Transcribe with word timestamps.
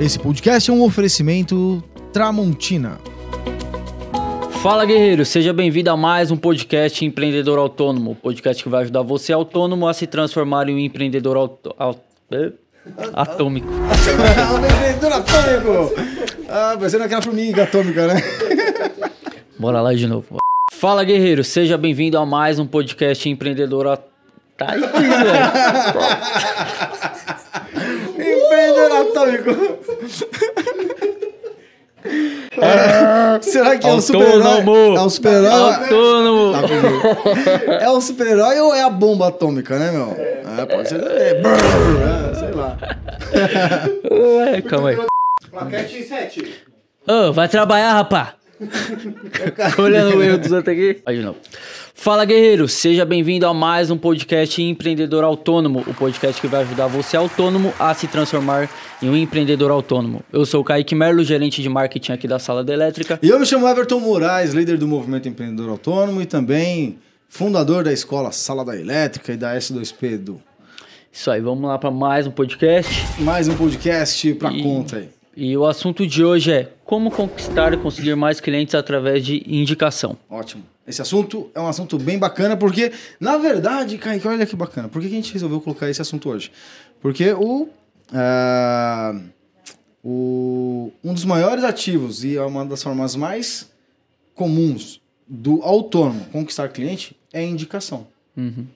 Esse 0.00 0.16
podcast 0.18 0.70
é 0.70 0.72
um 0.72 0.82
oferecimento 0.82 1.82
Tramontina. 2.12 2.98
Fala 4.62 4.84
guerreiro, 4.84 5.24
seja 5.24 5.52
bem-vindo 5.52 5.90
a 5.90 5.96
mais 5.96 6.30
um 6.30 6.36
podcast 6.36 7.04
Empreendedor 7.04 7.58
Autônomo, 7.58 8.14
podcast 8.14 8.62
que 8.62 8.68
vai 8.68 8.82
ajudar 8.82 9.02
você 9.02 9.32
autônomo 9.32 9.88
a 9.88 9.94
se 9.94 10.06
transformar 10.06 10.68
em 10.68 10.74
um 10.74 10.78
empreendedor 10.78 11.36
autô... 11.36 11.74
eh? 12.30 12.52
atômico. 13.12 13.66
empreendedor 14.66 15.12
atômico! 15.14 15.94
Ah, 16.48 16.76
parecendo 16.78 17.04
aquela 17.04 17.22
formiga 17.22 17.64
atômica, 17.64 18.06
né? 18.06 18.22
Bora 19.58 19.80
lá 19.80 19.92
de 19.94 20.06
novo. 20.06 20.38
Fala 20.72 21.02
guerreiro, 21.02 21.42
seja 21.42 21.76
bem-vindo 21.76 22.16
a 22.18 22.24
mais 22.24 22.60
um 22.60 22.66
podcast 22.66 23.28
Empreendedor 23.28 23.86
Autônomo. 23.86 24.08
Tá 24.56 24.72
aí, 24.72 24.80
velho. 24.80 24.88
Atômico! 29.00 29.50
Ah, 32.60 33.38
será 33.42 33.76
que 33.76 33.86
é 33.86 33.92
o 33.92 34.00
super-herói? 34.00 34.42
Autônomo. 34.42 34.96
É 34.96 35.00
o 35.00 35.10
super-herói? 35.10 35.74
Autônomo. 35.74 36.52
Tá. 36.52 37.72
É 37.74 37.88
o 37.90 38.00
super-herói 38.00 38.60
ou 38.60 38.74
é 38.74 38.82
a 38.82 38.90
bomba 38.90 39.28
atômica, 39.28 39.78
né, 39.78 39.90
meu? 39.90 40.16
É, 40.16 40.66
pode 40.66 40.88
ser. 40.88 40.98
Brrr, 41.40 42.30
é, 42.30 42.34
sei 42.34 42.50
lá. 42.52 42.76
Ué, 44.10 44.62
calma 44.62 44.88
aí. 44.90 44.98
Plaquete 45.50 46.02
7. 46.02 46.54
Ô, 47.06 47.32
vai 47.32 47.48
trabalhar, 47.48 47.92
rapá. 47.92 48.34
Olhando 49.78 50.16
o 50.16 50.22
erro 50.22 50.38
dos 50.38 50.50
outros 50.52 50.72
aqui. 50.76 51.00
Aí 51.06 51.16
de 51.18 51.22
novo. 51.24 51.38
Fala, 51.94 52.24
guerreiro. 52.24 52.68
Seja 52.68 53.04
bem-vindo 53.04 53.46
a 53.46 53.54
mais 53.54 53.90
um 53.90 53.96
podcast 53.98 54.60
Empreendedor 54.62 55.24
Autônomo. 55.24 55.84
O 55.86 55.94
podcast 55.94 56.40
que 56.40 56.46
vai 56.46 56.62
ajudar 56.62 56.86
você 56.86 57.16
autônomo 57.16 57.72
a 57.78 57.92
se 57.94 58.06
transformar 58.06 58.68
em 59.02 59.08
um 59.08 59.16
empreendedor 59.16 59.70
autônomo. 59.70 60.22
Eu 60.32 60.44
sou 60.46 60.60
o 60.60 60.64
Kaique 60.64 60.94
Merlo, 60.94 61.22
gerente 61.24 61.62
de 61.62 61.68
marketing 61.68 62.12
aqui 62.12 62.26
da 62.28 62.38
Sala 62.38 62.62
da 62.64 62.72
Elétrica. 62.72 63.18
E 63.22 63.28
eu 63.28 63.38
me 63.38 63.46
chamo 63.46 63.68
Everton 63.68 64.00
Moraes, 64.00 64.52
líder 64.52 64.76
do 64.78 64.86
Movimento 64.88 65.28
Empreendedor 65.28 65.70
Autônomo 65.70 66.20
e 66.22 66.26
também 66.26 66.98
fundador 67.28 67.84
da 67.84 67.92
escola 67.92 68.32
Sala 68.32 68.64
da 68.64 68.76
Elétrica 68.76 69.32
e 69.32 69.36
da 69.36 69.54
S2P 69.56 70.18
do 70.18 70.42
Isso 71.12 71.30
aí, 71.30 71.40
vamos 71.40 71.68
lá 71.68 71.78
para 71.78 71.90
mais 71.90 72.26
um 72.26 72.30
podcast. 72.30 72.92
mais 73.20 73.48
um 73.48 73.54
podcast 73.56 74.34
pra 74.34 74.52
E- 74.52 74.62
conta 74.62 74.96
aí. 74.96 75.17
E 75.40 75.56
o 75.56 75.64
assunto 75.64 76.04
de 76.04 76.24
hoje 76.24 76.50
é 76.50 76.68
como 76.84 77.12
conquistar 77.12 77.72
e 77.72 77.76
conseguir 77.76 78.16
mais 78.16 78.40
clientes 78.40 78.74
através 78.74 79.24
de 79.24 79.40
indicação. 79.46 80.18
Ótimo. 80.28 80.64
Esse 80.84 81.00
assunto 81.00 81.48
é 81.54 81.60
um 81.60 81.68
assunto 81.68 81.96
bem 81.96 82.18
bacana, 82.18 82.56
porque, 82.56 82.90
na 83.20 83.36
verdade, 83.36 83.98
Kaique, 83.98 84.26
olha 84.26 84.44
que 84.44 84.56
bacana. 84.56 84.88
Por 84.88 85.00
que 85.00 85.06
a 85.06 85.10
gente 85.10 85.32
resolveu 85.32 85.60
colocar 85.60 85.88
esse 85.88 86.02
assunto 86.02 86.28
hoje? 86.28 86.50
Porque 87.00 87.32
o, 87.34 87.68
ah, 88.12 89.16
o, 90.02 90.90
um 91.04 91.14
dos 91.14 91.24
maiores 91.24 91.62
ativos 91.62 92.24
e 92.24 92.36
é 92.36 92.42
uma 92.42 92.66
das 92.66 92.82
formas 92.82 93.14
mais 93.14 93.70
comuns 94.34 95.00
do 95.28 95.62
autônomo 95.62 96.24
conquistar 96.32 96.68
cliente 96.70 97.16
é 97.32 97.38
a 97.38 97.44
indicação. 97.44 98.08
Uhum. 98.36 98.66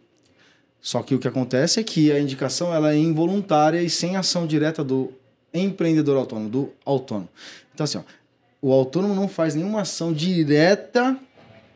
Só 0.81 1.03
que 1.03 1.13
o 1.13 1.19
que 1.19 1.27
acontece 1.27 1.81
é 1.81 1.83
que 1.83 2.13
a 2.13 2.21
indicação 2.21 2.73
ela 2.73 2.93
é 2.93 2.97
involuntária 2.97 3.83
e 3.83 3.91
sem 3.91 4.15
ação 4.15 4.47
direta 4.47 4.85
do 4.85 5.13
empreendedor 5.53 6.17
autônomo, 6.17 6.49
do 6.49 6.71
autônomo. 6.85 7.29
Então, 7.75 7.85
assim, 7.85 7.99
ó, 7.99 8.03
o 8.61 8.73
autônomo 8.73 9.15
não 9.15 9.29
faz 9.29 9.55
nenhuma 9.55 9.81
ação 9.81 10.13
direta, 10.13 11.19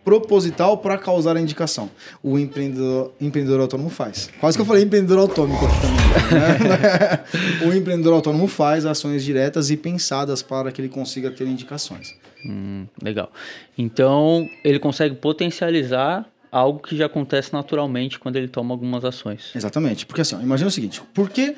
proposital 0.05 0.79
para 0.79 0.97
causar 0.97 1.37
a 1.37 1.41
indicação. 1.41 1.91
O 2.23 2.39
empreendedor, 2.39 3.13
empreendedor 3.21 3.61
autônomo 3.61 3.91
faz. 3.91 4.31
Quase 4.39 4.57
que 4.57 4.63
eu 4.63 4.65
falei 4.65 4.85
empreendedor 4.85 5.19
autônomo 5.19 5.59
também. 5.59 6.41
Né? 6.41 7.67
o 7.67 7.75
empreendedor 7.75 8.15
autônomo 8.15 8.47
faz 8.47 8.87
ações 8.87 9.25
diretas 9.25 9.69
e 9.69 9.77
pensadas 9.77 10.43
para 10.43 10.71
que 10.71 10.81
ele 10.81 10.89
consiga 10.89 11.29
ter 11.33 11.45
indicações. 11.49 12.15
Hum, 12.45 12.87
legal. 13.03 13.33
Então, 13.77 14.49
ele 14.63 14.79
consegue 14.79 15.17
potencializar 15.17 16.25
algo 16.53 16.79
que 16.79 16.97
já 16.97 17.07
acontece 17.07 17.53
naturalmente 17.53 18.19
quando 18.19 18.37
ele 18.37 18.47
toma 18.47 18.73
algumas 18.73 19.05
ações. 19.05 19.51
Exatamente. 19.57 20.07
Porque 20.07 20.21
assim, 20.21 20.37
ó, 20.37 20.41
imagina 20.41 20.69
o 20.69 20.73
seguinte: 20.73 21.03
por 21.13 21.29
que, 21.29 21.57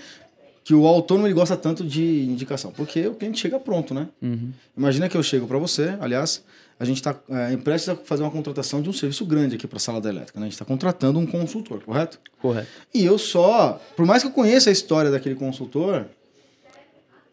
que 0.68 0.74
o 0.74 0.86
autônomo 0.86 1.26
ele 1.26 1.32
gosta 1.32 1.56
tanto 1.56 1.82
de 1.82 2.24
indicação? 2.24 2.70
Porque 2.70 3.06
o 3.06 3.14
cliente 3.14 3.38
chega 3.38 3.58
pronto, 3.58 3.94
né? 3.94 4.06
Uhum. 4.20 4.52
Imagina 4.76 5.08
que 5.08 5.16
eu 5.16 5.22
chego 5.22 5.46
para 5.46 5.56
você, 5.56 5.96
aliás, 5.98 6.44
a 6.78 6.84
gente 6.84 6.98
está 6.98 7.18
é, 7.30 7.56
prestes 7.56 7.88
a 7.88 7.96
fazer 7.96 8.22
uma 8.22 8.30
contratação 8.30 8.82
de 8.82 8.90
um 8.90 8.92
serviço 8.92 9.24
grande 9.24 9.56
aqui 9.56 9.66
para 9.66 9.78
a 9.78 9.80
sala 9.80 9.98
da 9.98 10.10
elétrica. 10.10 10.38
Né? 10.38 10.44
A 10.44 10.46
gente 10.46 10.52
está 10.52 10.66
contratando 10.66 11.18
um 11.18 11.26
consultor, 11.26 11.82
correto? 11.82 12.20
Correto. 12.38 12.68
E 12.92 13.02
eu 13.02 13.16
só, 13.16 13.80
por 13.96 14.04
mais 14.04 14.22
que 14.22 14.28
eu 14.28 14.32
conheça 14.32 14.68
a 14.68 14.72
história 14.74 15.10
daquele 15.10 15.36
consultor, 15.36 16.04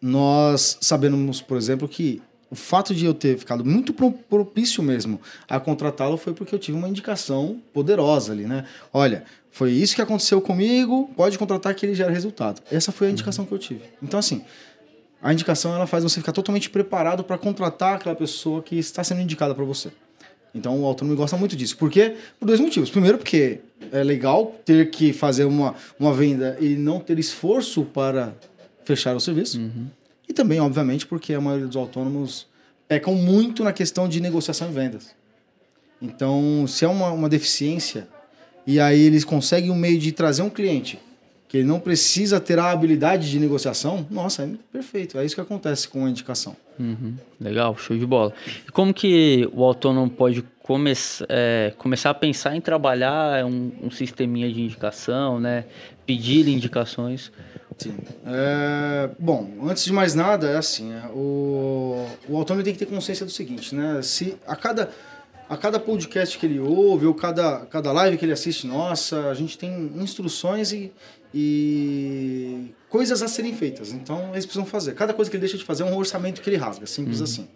nós 0.02 0.78
sabemos, 0.80 1.42
por 1.42 1.58
exemplo, 1.58 1.90
que 1.90 2.22
o 2.50 2.56
fato 2.56 2.94
de 2.94 3.06
eu 3.06 3.14
ter 3.14 3.38
ficado 3.38 3.66
muito 3.66 3.94
pro- 3.94 4.12
propício 4.12 4.84
mesmo 4.84 5.20
a 5.50 5.60
contratá-lo 5.60 6.16
foi 6.18 6.34
porque 6.34 6.54
eu 6.54 6.60
tive 6.60 6.78
uma 6.78 6.88
indicação 6.88 7.60
poderosa 7.74 8.32
ali, 8.32 8.46
né? 8.46 8.66
Olha, 8.94 9.24
foi 9.52 9.72
isso 9.72 9.96
que 9.96 10.02
aconteceu 10.02 10.40
comigo, 10.42 11.10
pode 11.16 11.38
contratar 11.38 11.74
que 11.74 11.86
ele 11.86 11.96
gera 11.96 12.12
resultado. 12.12 12.62
Essa 12.72 12.92
foi 12.92 13.08
a 13.08 13.10
indicação 13.12 13.46
que 13.46 13.52
eu 13.52 13.58
tive. 13.58 13.82
Então, 14.04 14.20
assim, 14.20 14.44
a 15.22 15.34
indicação 15.34 15.74
ela 15.74 15.88
faz 15.88 16.04
você 16.04 16.20
ficar 16.20 16.34
totalmente 16.34 16.70
preparado 16.70 17.24
para 17.24 17.38
contratar 17.38 17.96
aquela 17.96 18.16
pessoa 18.16 18.62
que 18.62 18.78
está 18.78 19.04
sendo 19.04 19.22
indicada 19.22 19.56
para 19.56 19.64
você. 19.64 19.90
Então 20.54 20.80
o 20.82 20.86
autônomo 20.86 21.18
gosta 21.18 21.36
muito 21.36 21.56
disso. 21.56 21.76
Por 21.78 21.90
quê? 21.90 22.16
Por 22.40 22.46
dois 22.46 22.60
motivos. 22.60 22.90
Primeiro, 22.90 23.18
porque 23.18 23.60
é 23.92 24.04
legal 24.04 24.56
ter 24.64 24.90
que 24.90 25.12
fazer 25.12 25.44
uma, 25.46 25.76
uma 26.00 26.14
venda 26.14 26.58
e 26.62 26.76
não 26.76 27.00
ter 27.00 27.18
esforço 27.20 27.84
para 27.84 28.34
fechar 28.86 29.16
o 29.16 29.20
serviço. 29.20 29.60
E 29.60 29.70
também, 30.36 30.60
obviamente, 30.60 31.08
porque 31.08 31.34
a 31.34 31.42
maioria 31.42 31.68
dos 31.68 31.76
autônomos 31.76 32.48
pecam 32.88 33.16
muito 33.16 33.64
na 33.64 33.74
questão 33.74 34.08
de 34.08 34.20
negociação 34.20 34.70
e 34.70 34.74
vendas. 34.74 35.16
Então, 36.02 36.66
se 36.68 36.86
é 36.86 36.88
uma, 36.88 37.12
uma 37.12 37.30
deficiência, 37.30 38.08
e 38.68 38.80
aí 38.80 39.00
eles 39.00 39.24
conseguem 39.24 39.72
um 39.72 39.76
meio 39.76 39.98
de 39.98 40.12
trazer 40.12 40.42
um 40.42 40.50
cliente 40.50 41.00
que 41.48 41.58
ele 41.60 41.68
não 41.68 41.80
precisa 41.80 42.40
ter 42.40 42.60
a 42.60 42.72
habilidade 42.72 43.30
de 43.30 43.40
negociação, 43.40 44.06
nossa, 44.10 44.44
é 44.44 44.50
perfeito. 44.74 45.18
É 45.18 45.24
isso 45.24 45.36
que 45.36 45.42
acontece 45.42 45.88
com 45.88 46.06
a 46.06 46.10
indicação. 46.10 46.56
Uhum. 46.78 47.16
Legal, 47.40 47.78
show 47.78 47.98
de 47.98 48.06
bola. 48.06 48.34
E 48.68 48.72
como 48.72 48.94
que 48.94 49.48
o 49.54 49.64
autônomo 49.64 50.10
pode 50.10 50.44
come 50.62 50.92
é, 51.30 51.74
começar 51.78 52.10
a 52.10 52.14
pensar 52.14 52.56
em 52.56 52.62
trabalhar 52.62 53.46
um, 53.46 53.72
um 53.84 53.92
sisteminha 53.92 54.52
de 54.52 54.64
indicação, 54.64 55.40
né? 55.40 55.66
Pedir 56.06 56.48
indicações. 56.48 57.32
Sim. 57.78 57.96
É, 58.26 59.10
bom, 59.20 59.50
antes 59.64 59.84
de 59.84 59.92
mais 59.92 60.16
nada, 60.16 60.50
é 60.50 60.58
assim, 60.58 60.94
é, 60.94 61.08
o, 61.14 62.06
o 62.30 62.38
autônomo 62.38 62.64
tem 62.64 62.74
que 62.74 62.80
ter 62.80 62.86
consciência 62.86 63.26
do 63.26 63.32
seguinte, 63.32 63.76
né? 63.76 64.02
Se 64.02 64.38
a 64.48 64.56
cada, 64.56 64.90
a 65.50 65.58
cada 65.58 65.80
podcast 65.80 66.38
que 66.38 66.46
ele 66.46 66.60
ouve, 66.60 67.06
ou 67.06 67.14
cada, 67.14 67.66
cada 67.66 67.92
live 67.92 68.18
que 68.18 68.26
ele 68.26 68.32
assiste, 68.32 68.66
nossa, 68.66 69.30
a 69.30 69.34
gente 69.34 69.58
tem 69.58 69.92
instruções 69.96 70.72
e, 70.72 70.92
e 71.34 72.74
coisas 72.90 73.22
a 73.22 73.28
serem 73.28 73.54
feitas. 73.54 73.92
Então, 73.92 74.32
eles 74.32 74.46
precisam 74.46 74.66
fazer. 74.66 74.94
Cada 74.94 75.14
coisa 75.14 75.30
que 75.30 75.36
ele 75.36 75.42
deixa 75.42 75.58
de 75.58 75.66
fazer 75.66 75.84
é 75.84 75.86
um 75.86 75.98
orçamento 75.98 76.42
que 76.42 76.50
ele 76.50 76.58
rasga, 76.58 76.86
simples 76.86 77.22
assim. 77.22 77.48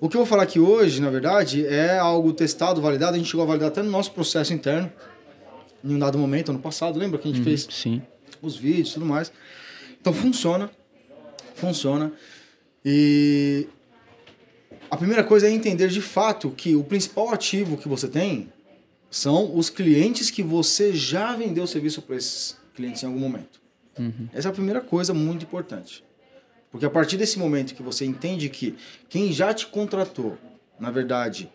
O 0.00 0.08
que 0.08 0.16
eu 0.16 0.20
vou 0.20 0.26
falar 0.26 0.44
aqui 0.44 0.60
hoje, 0.60 1.02
na 1.02 1.10
verdade, 1.10 1.66
é 1.66 1.98
algo 1.98 2.32
testado, 2.32 2.80
validado. 2.80 3.16
A 3.16 3.18
gente 3.18 3.28
chegou 3.28 3.42
a 3.42 3.46
validar 3.46 3.68
até 3.68 3.82
no 3.82 3.90
nosso 3.90 4.12
processo 4.12 4.54
interno, 4.54 4.90
em 5.82 5.94
um 5.94 5.98
dado 5.98 6.16
momento, 6.16 6.50
ano 6.50 6.60
passado. 6.60 6.96
Lembra 6.96 7.18
que 7.18 7.28
a 7.28 7.32
gente 7.32 7.42
fez 7.42 7.66
Sim. 7.68 8.00
Os 8.42 8.56
vídeos 8.56 8.90
e 8.90 8.94
tudo 8.94 9.06
mais. 9.06 9.32
Então 10.00 10.12
funciona, 10.12 10.70
funciona. 11.54 12.12
E 12.84 13.66
a 14.90 14.96
primeira 14.96 15.22
coisa 15.24 15.46
é 15.46 15.50
entender 15.50 15.88
de 15.88 16.00
fato 16.00 16.50
que 16.50 16.74
o 16.74 16.84
principal 16.84 17.32
ativo 17.32 17.76
que 17.76 17.88
você 17.88 18.08
tem 18.08 18.52
são 19.10 19.56
os 19.56 19.70
clientes 19.70 20.30
que 20.30 20.42
você 20.42 20.92
já 20.92 21.34
vendeu 21.34 21.64
o 21.64 21.68
serviço 21.68 22.02
para 22.02 22.16
esses 22.16 22.56
clientes 22.74 23.02
em 23.02 23.06
algum 23.06 23.18
momento. 23.18 23.60
Essa 24.32 24.48
é 24.48 24.50
a 24.50 24.54
primeira 24.54 24.80
coisa 24.80 25.12
muito 25.12 25.44
importante. 25.44 26.04
Porque 26.70 26.86
a 26.86 26.90
partir 26.90 27.16
desse 27.16 27.38
momento 27.38 27.74
que 27.74 27.82
você 27.82 28.04
entende 28.04 28.48
que 28.48 28.76
quem 29.08 29.32
já 29.32 29.52
te 29.52 29.66
contratou, 29.66 30.38
na 30.78 30.90
verdade, 30.90 31.50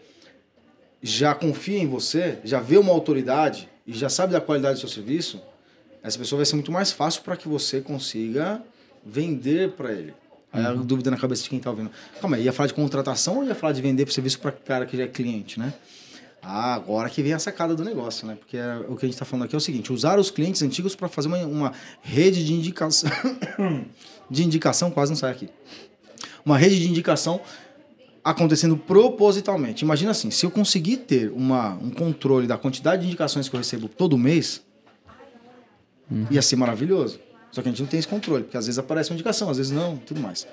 já 1.01 1.35
confia 1.35 1.77
em 1.77 1.87
você, 1.87 2.39
já 2.43 2.59
vê 2.59 2.77
uma 2.77 2.91
autoridade 2.91 3.69
e 3.85 3.93
já 3.93 4.09
sabe 4.09 4.33
da 4.33 4.41
qualidade 4.41 4.75
do 4.75 4.79
seu 4.79 4.89
serviço, 4.89 5.41
essa 6.03 6.19
pessoa 6.19 6.37
vai 6.37 6.45
ser 6.45 6.55
muito 6.55 6.71
mais 6.71 6.91
fácil 6.91 7.21
para 7.23 7.37
que 7.37 7.47
você 7.47 7.79
consiga 7.79 8.61
vender 9.05 9.71
para 9.71 9.93
ele. 9.93 10.13
Aí 10.51 10.63
a 10.63 10.73
dúvida 10.73 11.09
na 11.09 11.17
cabeça 11.17 11.41
de 11.43 11.49
quem 11.49 11.57
está 11.57 11.71
ouvindo. 11.71 11.89
Calma 12.21 12.35
aí, 12.35 12.43
ia 12.43 12.53
falar 12.53 12.67
de 12.67 12.75
contratação 12.75 13.37
ou 13.37 13.43
ia 13.43 13.55
falar 13.55 13.73
de 13.73 13.81
vender 13.81 14.05
para 14.05 14.13
serviço 14.13 14.39
para 14.39 14.51
cara 14.51 14.85
que 14.85 14.95
já 14.95 15.03
é 15.03 15.07
cliente, 15.07 15.59
né? 15.59 15.73
Ah, 16.43 16.75
agora 16.75 17.09
que 17.09 17.23
vem 17.23 17.33
a 17.33 17.39
sacada 17.39 17.73
do 17.73 17.83
negócio, 17.83 18.27
né? 18.27 18.35
Porque 18.35 18.57
é- 18.57 18.85
o 18.87 18.95
que 18.95 19.05
a 19.05 19.07
gente 19.07 19.13
está 19.13 19.25
falando 19.25 19.45
aqui 19.45 19.55
é 19.55 19.57
o 19.57 19.61
seguinte: 19.61 19.91
usar 19.91 20.19
os 20.19 20.29
clientes 20.29 20.61
antigos 20.61 20.93
para 20.93 21.07
fazer 21.07 21.29
uma, 21.29 21.37
uma 21.37 21.71
rede 22.01 22.45
de 22.45 22.53
indicação. 22.53 23.09
de 24.29 24.43
indicação, 24.43 24.91
quase 24.91 25.11
não 25.11 25.17
sai 25.17 25.31
aqui. 25.31 25.49
Uma 26.45 26.57
rede 26.57 26.79
de 26.79 26.87
indicação 26.89 27.39
acontecendo 28.23 28.75
propositalmente. 28.77 29.83
Imagina 29.83 30.11
assim: 30.11 30.29
se 30.29 30.45
eu 30.45 30.51
conseguir 30.51 30.97
ter 30.97 31.31
uma, 31.31 31.75
um 31.75 31.89
controle 31.89 32.45
da 32.45 32.57
quantidade 32.57 33.03
de 33.03 33.07
indicações 33.07 33.47
que 33.47 33.55
eu 33.55 33.59
recebo 33.59 33.87
todo 33.87 34.17
mês, 34.17 34.61
ia 36.29 36.41
ser 36.41 36.55
maravilhoso. 36.55 37.19
Só 37.51 37.61
que 37.61 37.69
a 37.69 37.71
gente 37.71 37.81
não 37.81 37.87
tem 37.87 37.99
esse 37.99 38.07
controle, 38.07 38.43
porque 38.43 38.57
às 38.57 38.65
vezes 38.65 38.79
aparece 38.79 39.11
uma 39.11 39.15
indicação, 39.15 39.49
às 39.49 39.57
vezes 39.57 39.71
não, 39.71 39.97
tudo 39.97 40.19
mais. 40.19 40.47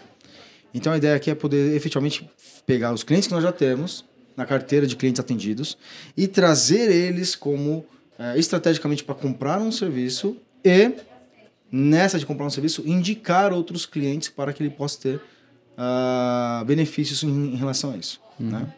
Então 0.72 0.92
a 0.92 0.96
ideia 0.96 1.16
aqui 1.16 1.30
é 1.30 1.34
poder 1.34 1.74
efetivamente 1.74 2.28
pegar 2.66 2.92
os 2.92 3.02
clientes 3.02 3.26
que 3.26 3.34
nós 3.34 3.42
já 3.42 3.52
temos 3.52 4.04
na 4.36 4.46
carteira 4.46 4.86
de 4.86 4.96
clientes 4.96 5.18
atendidos 5.18 5.76
e 6.16 6.28
trazer 6.28 6.90
eles 6.90 7.34
como 7.34 7.84
é, 8.18 8.38
estrategicamente 8.38 9.02
para 9.02 9.14
comprar 9.14 9.60
um 9.60 9.72
serviço 9.72 10.36
e 10.64 10.92
nessa 11.72 12.18
de 12.18 12.26
comprar 12.26 12.46
um 12.46 12.50
serviço 12.50 12.82
indicar 12.86 13.52
outros 13.52 13.86
clientes 13.86 14.28
para 14.28 14.52
que 14.52 14.62
ele 14.62 14.70
possa 14.70 15.00
ter 15.00 15.16
uh, 15.16 16.64
benefícios 16.64 17.22
em, 17.22 17.28
em, 17.28 17.56
relação 17.56 17.92
a 17.92 17.96
isso. 17.96 18.20
Uhum. 18.38 18.50
Né? 18.50 18.74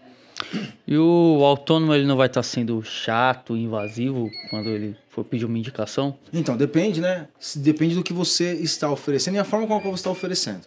E 0.87 0.97
o 0.97 1.43
autônomo 1.45 1.95
ele 1.95 2.07
não 2.07 2.17
vai 2.17 2.27
estar 2.27 2.43
sendo 2.43 2.83
chato, 2.83 3.57
invasivo 3.57 4.31
quando 4.51 4.69
ele 4.69 4.97
for 5.13 5.23
pedir 5.23 5.45
uma 5.45 5.59
indicação? 5.59 6.17
Então, 6.33 6.57
depende, 6.57 7.01
né? 7.01 7.29
Depende 7.57 7.95
do 7.95 8.03
que 8.03 8.15
você 8.15 8.55
está 8.55 8.91
oferecendo 8.91 9.35
e 9.35 9.39
a 9.39 9.45
forma 9.45 9.67
com 9.67 9.77
a 9.77 9.81
qual 9.81 9.95
você 9.95 10.01
está 10.01 10.11
oferecendo. 10.11 10.63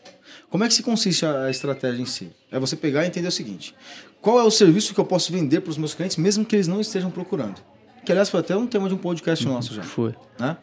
Como 0.49 0.63
é 0.63 0.67
que 0.67 0.73
se 0.75 0.83
consiste 0.83 1.25
a 1.25 1.49
estratégia 1.49 2.01
em 2.01 2.05
si? 2.05 2.31
É 2.51 2.59
você 2.59 2.75
pegar 2.75 3.03
e 3.03 3.07
entender 3.07 3.27
o 3.27 3.31
seguinte: 3.31 3.75
qual 4.21 4.39
é 4.39 4.43
o 4.43 4.51
serviço 4.51 4.93
que 4.93 4.99
eu 4.99 5.05
posso 5.05 5.33
vender 5.33 5.61
para 5.61 5.71
os 5.71 5.77
meus 5.77 5.95
clientes, 5.95 6.15
mesmo 6.15 6.45
que 6.45 6.55
eles 6.55 6.67
não 6.67 6.79
estejam 6.79 7.09
procurando? 7.09 7.59
Que, 8.05 8.11
aliás, 8.11 8.29
foi 8.29 8.39
até 8.39 8.55
um 8.55 8.67
tema 8.67 8.87
de 8.87 8.93
um 8.93 8.99
podcast 8.99 9.43
nosso 9.47 9.73
já. 9.73 9.81
Foi. 9.81 10.13
Né? 10.39 10.55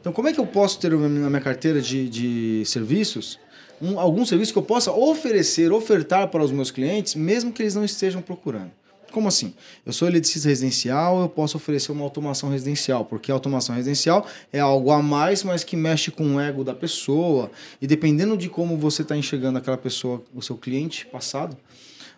Então, 0.00 0.12
como 0.12 0.28
é 0.28 0.32
que 0.32 0.38
eu 0.38 0.46
posso 0.46 0.78
ter 0.78 0.92
na 0.92 1.28
minha 1.28 1.40
carteira 1.40 1.82
de, 1.82 2.08
de 2.08 2.62
serviços 2.64 3.40
um, 3.82 3.98
algum 3.98 4.24
serviço 4.24 4.52
que 4.52 4.58
eu 4.58 4.62
possa 4.62 4.92
oferecer, 4.92 5.72
ofertar 5.72 6.28
para 6.28 6.42
os 6.42 6.52
meus 6.52 6.70
clientes, 6.70 7.16
mesmo 7.16 7.52
que 7.52 7.62
eles 7.62 7.74
não 7.74 7.84
estejam 7.84 8.22
procurando. 8.22 8.70
Como 9.14 9.28
assim? 9.28 9.54
Eu 9.86 9.92
sou 9.92 10.08
eletricista 10.08 10.48
residencial, 10.48 11.20
eu 11.20 11.28
posso 11.28 11.56
oferecer 11.56 11.92
uma 11.92 12.02
automação 12.02 12.50
residencial, 12.50 13.04
porque 13.04 13.30
a 13.30 13.34
automação 13.34 13.72
residencial 13.76 14.26
é 14.52 14.58
algo 14.58 14.90
a 14.90 15.00
mais, 15.00 15.44
mas 15.44 15.62
que 15.62 15.76
mexe 15.76 16.10
com 16.10 16.34
o 16.34 16.40
ego 16.40 16.64
da 16.64 16.74
pessoa. 16.74 17.48
E 17.80 17.86
dependendo 17.86 18.36
de 18.36 18.48
como 18.48 18.76
você 18.76 19.02
está 19.02 19.16
enxergando 19.16 19.56
aquela 19.56 19.78
pessoa, 19.78 20.20
o 20.34 20.42
seu 20.42 20.56
cliente 20.56 21.06
passado, 21.06 21.56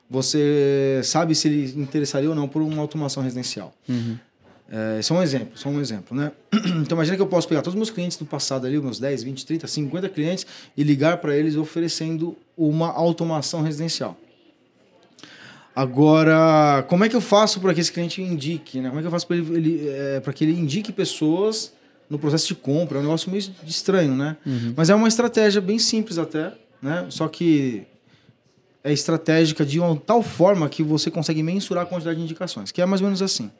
você 0.08 1.02
sabe 1.04 1.34
se 1.34 1.48
ele 1.48 1.78
interessaria 1.78 2.31
ou 2.31 2.34
não 2.34 2.48
por 2.48 2.62
uma 2.62 2.81
automação 2.81 3.22
residencial. 3.22 3.75
Uhum. 3.87 4.16
É, 4.70 5.02
só 5.02 5.16
um 5.16 5.22
exemplo, 5.22 5.50
só 5.58 5.69
um 5.69 5.78
exemplo, 5.78 6.16
né? 6.16 6.32
Então 6.81 6.96
imagina 6.96 7.14
que 7.14 7.22
eu 7.22 7.26
posso 7.26 7.46
pegar 7.46 7.60
todos 7.60 7.75
os 7.75 7.78
meus 7.78 7.90
clientes 7.90 8.16
do 8.16 8.25
passado 8.25 8.66
ali, 8.66 8.81
meus 8.81 8.98
10, 8.98 9.22
20, 9.22 9.44
30, 9.44 9.66
50 9.66 10.08
clientes 10.08 10.46
e 10.75 10.82
ligar 10.82 11.19
para 11.19 11.37
eles 11.37 11.56
oferecendo 11.56 12.34
uma 12.56 12.90
automação 12.90 13.60
residencial. 13.60 14.19
Agora, 15.76 16.87
como 16.88 17.05
é 17.05 17.08
que 17.08 17.14
eu 17.14 17.20
faço 17.20 17.61
para 17.61 17.75
que 17.75 17.81
esse 17.81 17.93
cliente 17.93 18.23
indique, 18.23 18.81
né? 18.81 18.88
Como 18.88 18.99
é 18.99 19.02
que 19.02 19.06
eu 19.08 19.11
faço 19.11 19.26
para 19.26 19.37
é, 19.37 20.20
para 20.20 20.32
que 20.32 20.43
ele 20.43 20.58
indique 20.58 20.90
pessoas 20.90 21.75
no 22.08 22.19
processo 22.19 22.49
de 22.49 22.55
compra? 22.55 22.96
É 22.96 23.00
um 23.00 23.05
negócio 23.05 23.31
meio 23.31 23.44
estranho, 23.67 24.17
né? 24.17 24.38
Uhum. 24.46 24.73
Mas 24.75 24.88
é 24.88 24.94
uma 24.94 25.06
estratégia 25.06 25.61
bem 25.61 25.78
simples 25.78 26.17
até, 26.17 26.55
né? 26.81 27.05
Só 27.11 27.28
que 27.28 27.82
é 28.82 28.90
estratégica 28.90 29.67
de 29.67 29.78
uma 29.78 29.94
tal 29.96 30.23
forma 30.23 30.67
que 30.67 30.82
você 30.82 31.11
consegue 31.11 31.43
mensurar 31.43 31.84
a 31.84 31.87
quantidade 31.87 32.17
de 32.17 32.25
indicações, 32.25 32.72
que 32.72 32.81
é 32.81 32.87
mais 32.87 33.02
ou 33.02 33.06
menos 33.08 33.20
assim 33.20 33.50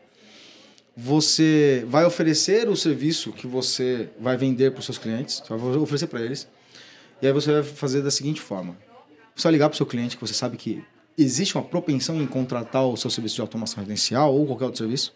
você 0.97 1.85
vai 1.89 2.07
oferecer 2.07 2.67
o 2.71 2.75
serviço 2.75 3.31
que 3.31 3.47
você 3.47 4.09
vai 4.19 4.35
vender 4.35 4.71
para 4.71 4.79
os 4.79 4.87
seus 4.87 4.97
clientes, 4.97 5.43
você 5.47 5.55
vai 5.55 5.77
oferecer 5.77 6.07
para 6.07 6.23
eles, 6.23 6.49
e 7.21 7.27
aí 7.27 7.33
você 7.35 7.53
vai 7.53 7.63
fazer 7.63 8.01
da 8.01 8.11
seguinte 8.11 8.41
forma: 8.41 8.75
você 9.35 9.43
vai 9.43 9.53
ligar 9.53 9.69
para 9.69 9.75
o 9.75 9.77
seu 9.77 9.85
cliente 9.85 10.17
que 10.17 10.27
você 10.27 10.33
sabe 10.33 10.57
que 10.57 10.83
existe 11.17 11.57
uma 11.57 11.65
propensão 11.65 12.21
em 12.21 12.27
contratar 12.27 12.87
o 12.87 12.97
seu 12.97 13.11
serviço 13.11 13.37
de 13.37 13.41
automação 13.41 13.79
residencial 13.79 14.35
ou 14.35 14.47
qualquer 14.47 14.65
outro 14.67 14.79
serviço, 14.79 15.13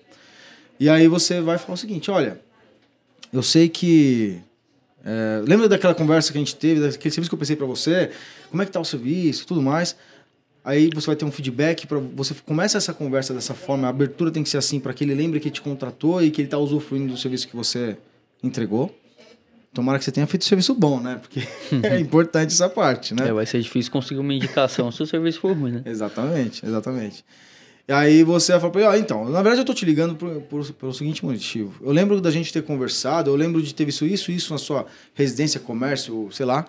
e 0.78 0.88
aí 0.88 1.06
você 1.08 1.40
vai 1.40 1.58
falar 1.58 1.74
o 1.74 1.76
seguinte: 1.76 2.10
olha, 2.10 2.40
eu 3.32 3.42
sei 3.42 3.68
que 3.68 4.40
é, 5.04 5.42
lembra 5.46 5.68
daquela 5.68 5.94
conversa 5.94 6.32
que 6.32 6.38
a 6.38 6.40
gente 6.40 6.56
teve, 6.56 6.80
daquele 6.80 7.12
serviço 7.12 7.30
que 7.30 7.34
eu 7.34 7.38
pensei 7.38 7.56
para 7.56 7.66
você? 7.66 8.10
Como 8.50 8.62
é 8.62 8.66
que 8.66 8.72
tá 8.72 8.80
o 8.80 8.84
serviço, 8.84 9.46
tudo 9.46 9.62
mais? 9.62 9.96
Aí 10.62 10.90
você 10.94 11.06
vai 11.06 11.16
ter 11.16 11.24
um 11.24 11.30
feedback 11.30 11.86
para 11.86 11.98
você 11.98 12.34
começa 12.46 12.76
essa 12.76 12.92
conversa 12.92 13.32
dessa 13.32 13.54
forma, 13.54 13.86
a 13.86 13.90
abertura 13.90 14.30
tem 14.30 14.42
que 14.42 14.48
ser 14.48 14.58
assim 14.58 14.78
para 14.78 14.92
que 14.92 15.04
ele 15.04 15.14
lembre 15.14 15.40
que 15.40 15.50
te 15.50 15.60
contratou 15.60 16.22
e 16.22 16.30
que 16.30 16.42
ele 16.42 16.46
está 16.46 16.58
usufruindo 16.58 17.12
do 17.12 17.18
serviço 17.18 17.48
que 17.48 17.56
você 17.56 17.96
entregou. 18.42 18.94
Tomara 19.72 19.98
que 19.98 20.04
você 20.04 20.10
tenha 20.10 20.26
feito 20.26 20.42
um 20.42 20.46
serviço 20.46 20.74
bom, 20.74 21.00
né? 21.00 21.20
Porque 21.20 21.46
é 21.86 21.98
importante 21.98 22.52
essa 22.52 22.68
parte, 22.68 23.14
né? 23.14 23.28
É, 23.28 23.32
vai 23.32 23.46
ser 23.46 23.60
difícil 23.60 23.92
conseguir 23.92 24.20
uma 24.20 24.34
indicação 24.34 24.90
se 24.90 25.02
o 25.02 25.06
serviço 25.06 25.40
for 25.40 25.56
ruim, 25.56 25.72
né? 25.72 25.82
Exatamente, 25.86 26.66
exatamente. 26.66 27.24
E 27.86 27.92
aí 27.92 28.22
você 28.22 28.52
vai 28.52 28.60
falar 28.60 28.72
para 28.72 28.80
ele, 28.82 28.90
ah, 28.90 28.98
então, 28.98 29.24
na 29.24 29.42
verdade 29.42 29.60
eu 29.60 29.64
tô 29.64 29.74
te 29.74 29.84
ligando 29.84 30.14
por, 30.14 30.40
por, 30.42 30.72
pelo 30.72 30.92
seguinte 30.92 31.24
motivo. 31.24 31.74
Eu 31.84 31.92
lembro 31.92 32.20
da 32.20 32.30
gente 32.30 32.52
ter 32.52 32.62
conversado, 32.62 33.30
eu 33.30 33.36
lembro 33.36 33.62
de 33.62 33.74
ter 33.74 33.84
visto 33.84 34.04
isso, 34.04 34.30
isso 34.30 34.52
na 34.52 34.58
sua 34.58 34.86
residência, 35.14 35.58
comércio, 35.60 36.28
sei 36.32 36.46
lá. 36.46 36.66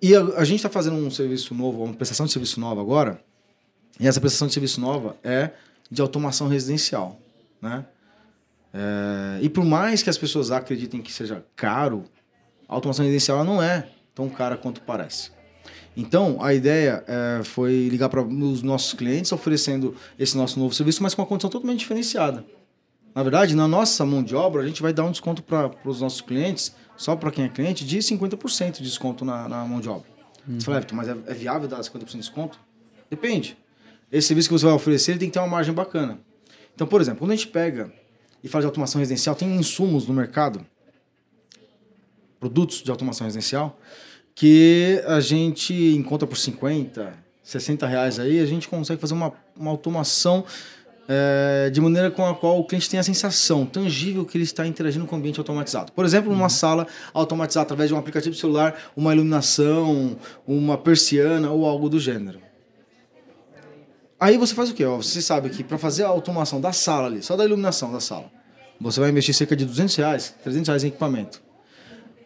E 0.00 0.14
a, 0.16 0.20
a 0.36 0.44
gente 0.44 0.56
está 0.56 0.68
fazendo 0.68 0.96
um 0.96 1.10
serviço 1.10 1.54
novo, 1.54 1.84
uma 1.84 1.94
prestação 1.94 2.26
de 2.26 2.32
serviço 2.32 2.60
nova 2.60 2.80
agora. 2.80 3.22
E 4.00 4.06
essa 4.06 4.20
prestação 4.20 4.48
de 4.48 4.54
serviço 4.54 4.80
nova 4.80 5.16
é 5.22 5.50
de 5.90 6.00
automação 6.00 6.48
residencial, 6.48 7.20
né? 7.60 7.84
É, 8.72 9.38
e 9.42 9.48
por 9.48 9.64
mais 9.64 10.02
que 10.02 10.10
as 10.10 10.16
pessoas 10.16 10.50
acreditem 10.50 11.02
que 11.02 11.12
seja 11.12 11.44
caro, 11.54 12.04
a 12.68 12.74
automação 12.74 13.04
residencial 13.04 13.44
não 13.44 13.62
é 13.62 13.88
tão 14.14 14.28
cara 14.28 14.56
quanto 14.56 14.80
parece. 14.80 15.30
Então, 15.96 16.42
a 16.42 16.54
ideia 16.54 17.04
é, 17.06 17.44
foi 17.44 17.88
ligar 17.88 18.08
para 18.08 18.22
os 18.22 18.62
nossos 18.62 18.94
clientes 18.94 19.30
oferecendo 19.30 19.94
esse 20.18 20.36
nosso 20.36 20.58
novo 20.58 20.74
serviço, 20.74 21.02
mas 21.02 21.14
com 21.14 21.20
uma 21.20 21.28
condição 21.28 21.50
totalmente 21.50 21.80
diferenciada. 21.80 22.44
Na 23.14 23.22
verdade, 23.22 23.54
na 23.54 23.68
nossa 23.68 24.06
mão 24.06 24.22
de 24.22 24.34
obra, 24.34 24.62
a 24.62 24.66
gente 24.66 24.80
vai 24.80 24.92
dar 24.92 25.04
um 25.04 25.10
desconto 25.10 25.42
para 25.42 25.70
os 25.84 26.00
nossos 26.00 26.22
clientes 26.22 26.74
só 26.96 27.14
para 27.14 27.30
quem 27.30 27.44
é 27.44 27.48
cliente, 27.48 27.84
de 27.84 27.98
50% 27.98 28.78
de 28.78 28.84
desconto 28.84 29.24
na, 29.24 29.48
na, 29.48 29.64
mão 29.64 29.80
de 29.80 29.88
obra. 29.88 30.08
Uhum. 30.46 30.58
Você 30.58 30.64
fala, 30.64 30.78
Everton, 30.78 30.94
mas 30.94 31.08
é, 31.08 31.16
é, 31.26 31.34
viável 31.34 31.68
dar 31.68 31.80
50% 31.80 32.06
de 32.06 32.16
desconto? 32.18 32.58
Depende. 33.10 33.56
Esse 34.10 34.28
serviço 34.28 34.48
que 34.48 34.52
você 34.52 34.64
vai 34.64 34.74
oferecer 34.74 35.18
tem 35.18 35.28
que 35.28 35.34
ter 35.34 35.40
uma 35.40 35.48
margem 35.48 35.74
bacana. 35.74 36.20
Então, 36.74 36.86
por 36.86 37.00
exemplo, 37.00 37.20
quando 37.20 37.32
a 37.32 37.36
gente 37.36 37.48
pega 37.48 37.92
e 38.42 38.48
fala 38.48 38.62
de 38.62 38.66
automação 38.66 38.98
residencial, 38.98 39.34
tem 39.34 39.54
insumos 39.56 40.06
no 40.06 40.14
mercado, 40.14 40.64
produtos 42.40 42.82
de 42.82 42.90
automação 42.90 43.24
residencial, 43.24 43.78
que 44.34 45.02
a 45.06 45.20
gente 45.20 45.72
encontra 45.94 46.26
por 46.26 46.36
50, 46.36 47.14
60 47.42 47.86
reais 47.86 48.18
aí, 48.18 48.40
a 48.40 48.46
gente 48.46 48.68
consegue 48.68 49.00
fazer 49.00 49.14
uma, 49.14 49.32
uma 49.56 49.70
automação 49.70 50.44
é, 51.08 51.70
de 51.70 51.80
maneira 51.80 52.10
com 52.10 52.24
a 52.24 52.34
qual 52.34 52.58
o 52.58 52.64
cliente 52.64 52.88
tem 52.88 52.98
a 52.98 53.02
sensação 53.02 53.66
tangível 53.66 54.24
que 54.24 54.36
ele 54.36 54.44
está 54.44 54.66
interagindo 54.66 55.06
com 55.06 55.16
o 55.16 55.18
ambiente 55.18 55.38
automatizado. 55.38 55.92
Por 55.92 56.04
exemplo, 56.04 56.30
numa 56.30 56.44
uhum. 56.44 56.48
sala 56.48 56.86
automatizada 57.12 57.64
através 57.64 57.88
de 57.88 57.94
um 57.94 57.98
aplicativo 57.98 58.34
celular, 58.34 58.74
uma 58.96 59.12
iluminação, 59.12 60.16
uma 60.46 60.78
persiana 60.78 61.50
ou 61.50 61.66
algo 61.66 61.88
do 61.88 61.98
gênero. 61.98 62.40
Aí 64.22 64.38
você 64.38 64.54
faz 64.54 64.70
o 64.70 64.74
quê? 64.74 64.86
Você 64.86 65.20
sabe 65.20 65.50
que 65.50 65.64
para 65.64 65.76
fazer 65.76 66.04
a 66.04 66.06
automação 66.06 66.60
da 66.60 66.72
sala 66.72 67.08
ali, 67.08 67.20
só 67.24 67.34
da 67.36 67.44
iluminação 67.44 67.90
da 67.90 67.98
sala, 67.98 68.30
você 68.80 69.00
vai 69.00 69.10
investir 69.10 69.34
cerca 69.34 69.56
de 69.56 69.64
200 69.64 69.96
reais, 69.96 70.32
300 70.44 70.68
reais 70.68 70.84
em 70.84 70.86
equipamento. 70.86 71.42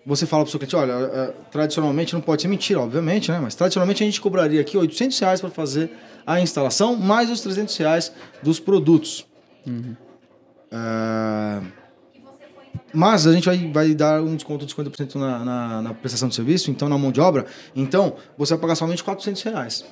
Você 0.05 0.27
fala 0.27 0.43
para 0.43 0.49
o 0.49 0.51
seu 0.51 0.61
cliente, 0.61 0.77
olha, 0.77 0.93
é, 0.93 1.33
tradicionalmente 1.51 2.13
não 2.13 2.21
pode 2.21 2.43
ser 2.43 2.49
mentira, 2.49 2.81
obviamente, 2.81 3.31
né? 3.31 3.41
Mas 3.41 3.55
tradicionalmente 3.55 4.03
a 4.03 4.07
gente 4.07 4.21
cobraria 4.21 4.61
aqui 4.61 4.77
800 4.77 5.19
reais 5.19 5.41
para 5.41 5.49
fazer 5.49 5.91
a 6.27 6.39
instalação, 6.39 6.97
mais 6.97 7.31
os 7.31 7.41
300 7.41 7.75
reais 7.79 8.13
dos 8.43 8.61
produtos. 8.61 9.27
Uhum. 9.67 9.97
Uh, 10.71 11.67
mas 12.93 13.27
a 13.27 13.33
gente 13.33 13.47
vai, 13.47 13.73
vai 13.73 13.95
dar 13.95 14.21
um 14.21 14.37
desconto 14.37 14.67
de 14.67 14.75
50% 14.75 15.15
na, 15.15 15.43
na, 15.43 15.83
na, 15.83 15.95
prestação 15.95 16.29
de 16.29 16.35
serviço, 16.35 16.71
então 16.71 16.91
na 16.91 16.99
mão 16.99 17.11
de 17.11 17.23
obra. 17.23 17.47
Então, 17.75 18.17
você 18.37 18.53
vai 18.53 18.61
pagar 18.61 18.75
somente 18.75 19.03
400 19.03 19.43
reais. 19.45 19.85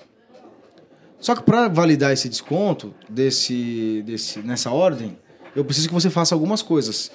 Só 1.24 1.34
que 1.34 1.42
para 1.42 1.68
validar 1.68 2.12
esse 2.12 2.28
desconto 2.28 2.94
desse, 3.08 4.02
desse, 4.04 4.40
nessa 4.40 4.70
ordem, 4.70 5.16
eu 5.56 5.64
preciso 5.64 5.88
que 5.88 5.94
você 5.94 6.10
faça 6.10 6.34
algumas 6.34 6.60
coisas. 6.60 7.10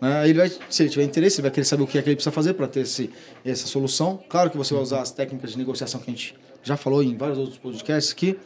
Né? 0.00 0.28
Ele 0.28 0.38
vai, 0.38 0.52
se 0.70 0.84
ele 0.84 0.90
tiver 0.90 1.02
interesse, 1.02 1.40
ele 1.40 1.42
vai 1.42 1.50
querer 1.50 1.64
saber 1.64 1.82
o 1.82 1.86
que 1.88 1.98
é 1.98 2.02
que 2.02 2.10
ele 2.10 2.14
precisa 2.14 2.30
fazer 2.30 2.54
para 2.54 2.68
ter 2.68 2.82
esse, 2.82 3.10
essa 3.44 3.66
solução. 3.66 4.22
Claro 4.28 4.50
que 4.50 4.56
você 4.56 4.72
vai 4.72 4.80
usar 4.80 5.00
as 5.00 5.10
técnicas 5.10 5.50
de 5.50 5.58
negociação 5.58 6.00
que 6.00 6.08
a 6.08 6.14
gente 6.14 6.36
já 6.62 6.76
falou 6.76 7.02
em 7.02 7.16
vários 7.16 7.36
outros 7.36 7.58
podcasts 7.58 8.12
aqui. 8.12 8.38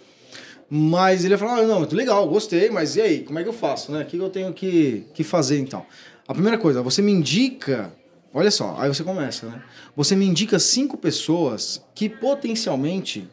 Mas 0.70 1.22
ele 1.22 1.34
ia 1.34 1.38
falar, 1.38 1.58
ah, 1.58 1.66
não, 1.66 1.80
legal, 1.82 2.26
gostei, 2.26 2.70
mas 2.70 2.96
e 2.96 3.02
aí, 3.02 3.24
como 3.24 3.38
é 3.38 3.42
que 3.42 3.48
eu 3.50 3.52
faço, 3.52 3.92
né? 3.92 4.00
O 4.00 4.06
que 4.06 4.16
eu 4.16 4.30
tenho 4.30 4.54
que, 4.54 5.04
que 5.12 5.22
fazer, 5.22 5.58
então? 5.58 5.84
A 6.26 6.32
primeira 6.32 6.56
coisa, 6.56 6.80
você 6.80 7.02
me 7.02 7.12
indica, 7.12 7.92
olha 8.32 8.50
só, 8.50 8.74
aí 8.78 8.88
você 8.88 9.04
começa, 9.04 9.48
né? 9.48 9.62
Você 9.94 10.16
me 10.16 10.24
indica 10.24 10.58
cinco 10.58 10.96
pessoas 10.96 11.84
que 11.94 12.08
potencialmente 12.08 13.28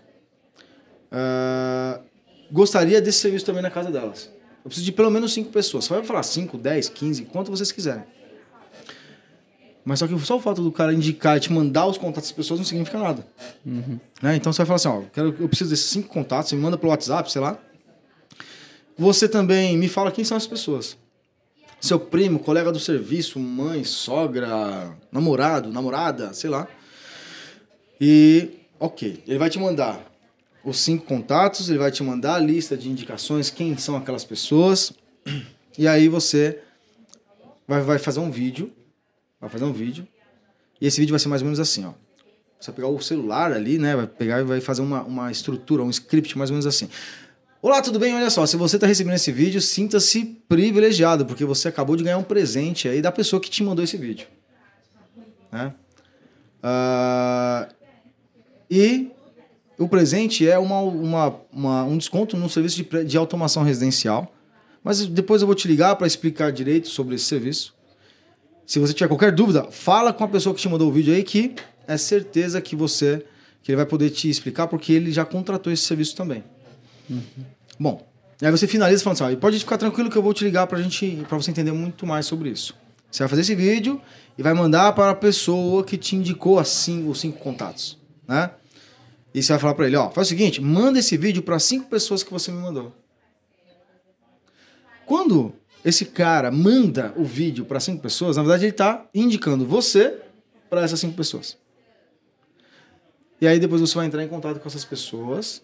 uh, 1.16 2.04
gostaria 2.52 3.02
desse 3.02 3.20
serviço 3.20 3.46
também 3.46 3.62
na 3.62 3.72
casa 3.72 3.90
delas. 3.90 4.30
Eu 4.64 4.70
preciso 4.70 4.86
de 4.86 4.92
pelo 4.92 5.10
menos 5.10 5.34
cinco 5.34 5.52
pessoas. 5.52 5.86
Você 5.86 5.94
vai 5.94 6.04
falar 6.04 6.24
cinco, 6.24 6.58
dez, 6.58 6.90
quinze, 6.90 7.24
quanto 7.26 7.52
vocês 7.52 7.72
quiserem. 7.72 8.04
Mas 9.84 10.00
só 10.00 10.08
que 10.08 10.20
só 10.20 10.38
o 10.38 10.40
fato 10.40 10.64
do 10.64 10.72
cara 10.72 10.92
indicar 10.92 11.38
e 11.38 11.40
te 11.40 11.54
mandar 11.54 11.86
os 11.86 11.98
contatos 11.98 12.30
das 12.30 12.36
pessoas 12.36 12.60
não 12.60 12.66
significa 12.66 12.98
nada. 12.98 13.26
Uhum. 13.64 14.00
Né? 14.22 14.36
Então 14.36 14.52
você 14.52 14.64
vai 14.64 14.66
falar 14.66 14.76
assim, 14.78 14.88
ó, 14.88 15.02
eu, 15.02 15.10
quero, 15.14 15.36
eu 15.40 15.48
preciso 15.48 15.70
desses 15.70 15.86
cinco 15.86 16.08
contatos, 16.08 16.50
você 16.50 16.56
me 16.56 16.62
manda 16.64 16.78
pelo 16.78 16.92
WhatsApp, 16.92 17.32
sei 17.32 17.42
lá. 17.42 17.60
Você 18.98 19.30
também 19.30 19.78
me 19.78 19.88
fala 19.88 20.12
quem 20.12 20.26
são 20.26 20.36
as 20.36 20.48
pessoas. 20.48 20.98
Seu 21.80 22.00
primo, 22.00 22.40
colega 22.40 22.72
do 22.72 22.80
serviço, 22.80 23.40
mãe, 23.40 23.84
sogra, 23.84 24.98
namorado, 25.12 25.72
namorada, 25.72 26.34
sei 26.34 26.50
lá. 26.50 26.68
E 28.02 28.66
Ok, 28.80 29.24
ele 29.26 29.38
vai 29.38 29.50
te 29.50 29.58
mandar 29.58 30.00
os 30.66 30.80
cinco 30.80 31.06
contatos, 31.06 31.70
ele 31.70 31.78
vai 31.78 31.92
te 31.92 32.02
mandar 32.02 32.36
a 32.36 32.40
lista 32.40 32.76
de 32.76 32.90
indicações, 32.90 33.52
quem 33.52 33.78
são 33.78 33.96
aquelas 33.96 34.26
pessoas, 34.26 34.92
e 35.78 35.88
aí 35.88 36.10
você 36.10 36.60
vai, 37.68 37.82
vai 37.82 38.00
fazer 38.00 38.20
um 38.20 38.32
vídeo, 38.32 38.74
vai 39.40 39.50
fazer 39.50 39.64
um 39.64 39.72
vídeo, 39.72 40.08
e 40.82 40.88
esse 40.88 41.00
vídeo 41.00 41.12
vai 41.12 41.20
ser 41.20 41.28
mais 41.28 41.44
ou 41.44 41.46
menos 41.46 41.60
assim, 41.60 41.86
ó. 41.86 41.94
Você 42.60 42.72
vai 42.72 42.78
pegar 42.78 42.88
o 42.88 43.00
celular 43.00 43.52
ali, 43.52 43.78
né, 43.78 43.96
vai 43.96 44.08
pegar 44.08 44.42
e 44.42 44.44
vai 44.44 44.60
fazer 44.60 44.82
uma, 44.82 45.04
uma 45.04 45.32
estrutura, 45.32 45.84
um 45.84 45.90
script 45.90 46.36
mais 46.36 46.50
ou 46.50 46.56
menos 46.56 46.66
assim. 46.66 46.90
Olá, 47.62 47.82
tudo 47.82 48.00
bem? 48.00 48.16
Olha 48.16 48.30
só, 48.30 48.46
se 48.46 48.58
você 48.58 48.78
está 48.78 48.88
recebendo 48.88 49.16
esse 49.16 49.32
vídeo, 49.32 49.62
sinta-se 49.62 50.26
privilegiado, 50.48 51.26
porque 51.26 51.46
você 51.46 51.68
acabou 51.68 51.96
de 51.96 52.04
ganhar 52.04 52.18
um 52.18 52.24
presente 52.24 52.88
aí 52.88 53.02
da 53.02 53.12
pessoa 53.12 53.40
que 53.40 53.50
te 53.50 53.64
mandou 53.64 53.84
esse 53.84 53.98
vídeo. 53.98 54.28
Né? 55.52 55.74
Uh, 56.64 57.74
e 58.70 59.15
o 59.78 59.88
presente 59.88 60.48
é 60.48 60.58
uma, 60.58 60.80
uma, 60.80 61.36
uma, 61.52 61.84
um 61.84 61.98
desconto 61.98 62.38
no 62.38 62.50
serviço 62.50 62.78
de, 62.78 63.04
de 63.04 63.18
automação 63.18 63.64
residencial. 63.64 64.32
Mas 64.84 65.06
depois 65.06 65.42
eu 65.42 65.48
vou 65.48 65.56
te 65.56 65.68
ligar 65.68 65.96
para 65.96 66.06
explicar 66.06 66.52
direito 66.52 66.88
sobre 66.88 67.16
esse 67.16 67.26
serviço. 67.26 67.74
Se 68.66 68.80
você 68.80 68.94
tiver 68.94 69.08
qualquer 69.08 69.32
dúvida, 69.32 69.64
fala 69.72 70.14
com 70.14 70.24
a 70.24 70.28
pessoa 70.28 70.54
que 70.54 70.62
te 70.62 70.70
mandou 70.70 70.90
o 70.90 70.92
vídeo 70.92 71.14
aí 71.14 71.24
que 71.24 71.56
é 71.88 71.98
certeza 71.98 72.62
que 72.62 72.76
você 72.76 73.26
que 73.62 73.72
ele 73.72 73.78
vai 73.78 73.86
poder 73.86 74.12
te 74.12 74.30
explicar 74.30 74.68
porque 74.68 74.94
ele 74.94 75.12
já 75.12 75.26
contratou 75.26 75.74
esse 75.74 75.84
serviço 75.84 76.16
também. 76.16 76.44
Uhum. 77.10 77.22
Bom, 77.80 78.08
aí 78.40 78.52
você 78.52 78.68
finaliza 78.68 79.04
falando 79.04 79.22
assim, 79.24 79.36
ó, 79.36 79.38
pode 79.38 79.58
ficar 79.58 79.80
tranquilo 79.80 80.08
que 80.08 80.16
eu 80.16 80.22
vou 80.22 80.36
te 80.36 80.44
ligar 80.44 80.68
pra 80.68 80.80
gente, 80.80 81.26
para 81.28 81.36
você 81.36 81.50
entender 81.50 81.72
muito 81.72 82.06
mais 82.06 82.28
sobre 82.28 82.50
isso. 82.50 82.76
Você 83.10 83.24
vai 83.24 83.28
fazer 83.28 83.42
esse 83.42 83.56
vídeo 83.56 84.00
e 84.38 84.44
vai 84.44 84.54
mandar 84.54 84.94
para 84.94 85.12
a 85.12 85.16
pessoa 85.16 85.84
que 85.84 85.98
te 85.98 86.16
indicou 86.16 86.60
assim 86.60 87.08
os 87.10 87.20
cinco 87.20 87.40
contatos, 87.40 87.98
né? 88.28 88.52
E 89.36 89.44
você 89.44 89.52
vai 89.52 89.60
falar 89.60 89.76
para 89.76 89.86
ele, 89.86 89.98
ó, 89.98 90.10
faz 90.10 90.28
o 90.28 90.30
seguinte, 90.30 90.62
manda 90.62 90.98
esse 90.98 91.18
vídeo 91.18 91.44
para 91.44 91.60
cinco 91.60 91.90
pessoas 91.90 92.24
que 92.24 92.32
você 92.32 92.50
me 92.54 92.58
mandou. 92.58 92.94
Quando 95.06 95.54
esse 95.84 96.06
cara 96.06 96.50
manda 96.50 97.14
o 97.18 97.26
vídeo 97.26 97.66
para 97.66 97.82
cinco 97.82 98.02
pessoas, 98.02 98.38
na 98.38 98.44
verdade 98.44 98.64
ele 98.64 98.72
está 98.72 99.06
indicando 99.14 99.66
você 99.66 100.22
para 100.70 100.84
essas 100.84 101.02
cinco 101.02 101.18
pessoas. 101.18 101.58
E 103.42 103.46
aí 103.46 103.60
depois 103.60 103.82
você 103.82 103.94
vai 103.94 104.06
entrar 104.06 104.24
em 104.24 104.28
contato 104.30 104.62
com 104.62 104.70
essas 104.70 104.86
pessoas 104.86 105.62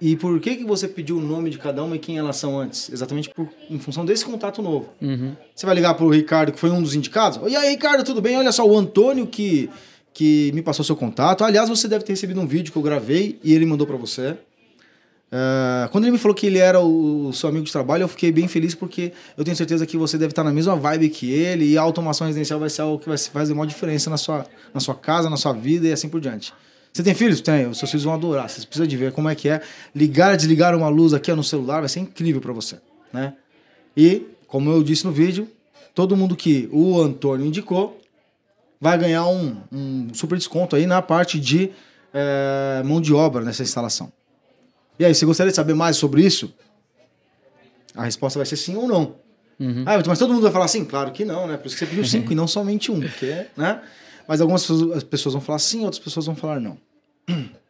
e 0.00 0.14
por 0.14 0.38
que, 0.38 0.54
que 0.54 0.64
você 0.64 0.86
pediu 0.86 1.18
o 1.18 1.20
nome 1.20 1.50
de 1.50 1.58
cada 1.58 1.82
uma 1.82 1.96
e 1.96 1.98
quem 1.98 2.16
elas 2.16 2.36
são 2.36 2.60
antes? 2.60 2.90
Exatamente 2.90 3.28
por, 3.30 3.48
em 3.68 3.80
função 3.80 4.04
desse 4.04 4.24
contato 4.24 4.62
novo. 4.62 4.88
Uhum. 5.02 5.34
Você 5.52 5.66
vai 5.66 5.74
ligar 5.74 5.94
para 5.94 6.06
o 6.06 6.10
Ricardo, 6.10 6.52
que 6.52 6.60
foi 6.60 6.70
um 6.70 6.80
dos 6.80 6.94
indicados. 6.94 7.40
E 7.50 7.56
aí, 7.56 7.70
Ricardo, 7.70 8.04
tudo 8.04 8.22
bem? 8.22 8.36
Olha 8.36 8.52
só, 8.52 8.64
o 8.64 8.78
Antônio 8.78 9.26
que, 9.26 9.68
que 10.12 10.50
me 10.54 10.62
passou 10.62 10.84
seu 10.84 10.96
contato. 10.96 11.44
Aliás, 11.44 11.68
você 11.68 11.88
deve 11.88 12.04
ter 12.04 12.12
recebido 12.12 12.40
um 12.40 12.46
vídeo 12.46 12.72
que 12.72 12.78
eu 12.78 12.82
gravei 12.82 13.38
e 13.42 13.54
ele 13.54 13.66
mandou 13.66 13.86
para 13.86 13.96
você. 13.96 14.36
Uh, 15.30 15.88
quando 15.92 16.04
ele 16.04 16.10
me 16.10 16.18
falou 16.18 16.34
que 16.34 16.46
ele 16.46 16.58
era 16.58 16.80
o 16.80 17.32
seu 17.32 17.48
amigo 17.48 17.64
de 17.64 17.70
trabalho, 17.70 18.02
eu 18.02 18.08
fiquei 18.08 18.32
bem 18.32 18.48
feliz 18.48 18.74
porque 18.74 19.12
eu 19.36 19.44
tenho 19.44 19.56
certeza 19.56 19.86
que 19.86 19.96
você 19.96 20.18
deve 20.18 20.32
estar 20.32 20.42
na 20.42 20.52
mesma 20.52 20.74
vibe 20.74 21.08
que 21.08 21.30
ele 21.30 21.66
e 21.66 21.78
a 21.78 21.82
automação 21.82 22.26
residencial 22.26 22.58
vai 22.58 22.68
ser 22.68 22.82
algo 22.82 22.98
que 22.98 23.08
vai 23.08 23.16
fazer 23.16 23.52
uma 23.52 23.64
diferença 23.64 24.10
na 24.10 24.16
sua, 24.16 24.44
na 24.74 24.80
sua 24.80 24.94
casa, 24.94 25.30
na 25.30 25.36
sua 25.36 25.52
vida 25.52 25.86
e 25.86 25.92
assim 25.92 26.08
por 26.08 26.20
diante. 26.20 26.52
Você 26.92 27.04
tem 27.04 27.14
filhos? 27.14 27.40
Tem. 27.40 27.68
Os 27.68 27.78
seus 27.78 27.90
filhos 27.90 28.02
vão 28.02 28.14
adorar. 28.14 28.50
Você 28.50 28.66
precisa 28.66 28.86
de 28.86 28.96
ver 28.96 29.12
como 29.12 29.28
é 29.28 29.34
que 29.36 29.48
é 29.48 29.60
ligar 29.94 30.36
desligar 30.36 30.74
uma 30.74 30.88
luz 30.88 31.14
aqui 31.14 31.32
no 31.32 31.44
celular. 31.44 31.78
Vai 31.78 31.88
ser 31.88 32.00
incrível 32.00 32.40
para 32.40 32.52
você, 32.52 32.78
né? 33.12 33.34
E, 33.96 34.26
como 34.48 34.70
eu 34.70 34.82
disse 34.82 35.04
no 35.04 35.12
vídeo, 35.12 35.48
todo 35.94 36.16
mundo 36.16 36.34
que 36.34 36.68
o 36.72 37.00
Antônio 37.00 37.46
indicou 37.46 38.00
vai 38.80 38.96
ganhar 38.98 39.26
um, 39.26 39.56
um 39.70 40.14
super 40.14 40.38
desconto 40.38 40.74
aí 40.74 40.86
na 40.86 41.02
parte 41.02 41.38
de 41.38 41.70
é, 42.14 42.82
mão 42.84 43.00
de 43.00 43.12
obra 43.12 43.44
nessa 43.44 43.62
instalação. 43.62 44.12
E 44.98 45.04
aí, 45.04 45.14
você 45.14 45.24
gostaria 45.26 45.50
de 45.50 45.56
saber 45.56 45.74
mais 45.74 45.96
sobre 45.96 46.24
isso? 46.24 46.52
A 47.94 48.04
resposta 48.04 48.38
vai 48.38 48.46
ser 48.46 48.56
sim 48.56 48.76
ou 48.76 48.86
não. 48.86 49.16
Uhum. 49.58 49.84
Ah, 49.86 50.00
mas 50.06 50.18
todo 50.18 50.32
mundo 50.32 50.42
vai 50.42 50.52
falar 50.52 50.68
sim? 50.68 50.84
Claro 50.84 51.12
que 51.12 51.24
não, 51.24 51.46
né? 51.46 51.56
Por 51.56 51.66
isso 51.66 51.76
que 51.76 51.80
você 51.80 51.86
pediu 51.86 52.04
cinco 52.04 52.32
e 52.32 52.34
não 52.34 52.46
somente 52.46 52.90
um, 52.90 53.00
porque, 53.00 53.46
né? 53.56 53.82
Mas 54.26 54.40
algumas 54.40 54.66
pessoas 55.10 55.34
vão 55.34 55.42
falar 55.42 55.58
sim, 55.58 55.84
outras 55.84 56.02
pessoas 56.02 56.26
vão 56.26 56.34
falar 56.34 56.60
não. 56.60 56.78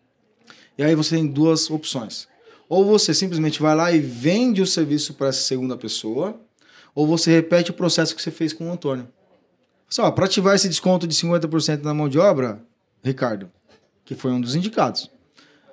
E 0.78 0.82
aí 0.82 0.94
você 0.94 1.16
tem 1.16 1.26
duas 1.26 1.68
opções. 1.68 2.26
Ou 2.66 2.86
você 2.86 3.12
simplesmente 3.12 3.60
vai 3.60 3.74
lá 3.74 3.92
e 3.92 3.98
vende 3.98 4.62
o 4.62 4.66
serviço 4.66 5.12
para 5.12 5.28
essa 5.28 5.42
segunda 5.42 5.76
pessoa, 5.76 6.40
ou 6.94 7.06
você 7.06 7.30
repete 7.30 7.70
o 7.70 7.74
processo 7.74 8.16
que 8.16 8.22
você 8.22 8.30
fez 8.30 8.54
com 8.54 8.66
o 8.66 8.72
Antônio. 8.72 9.06
Só, 9.90 10.08
para 10.12 10.26
ativar 10.26 10.54
esse 10.54 10.68
desconto 10.68 11.04
de 11.04 11.14
50% 11.14 11.82
na 11.82 11.92
mão 11.92 12.08
de 12.08 12.16
obra, 12.16 12.62
Ricardo, 13.02 13.50
que 14.04 14.14
foi 14.14 14.30
um 14.30 14.40
dos 14.40 14.54
indicados, 14.54 15.10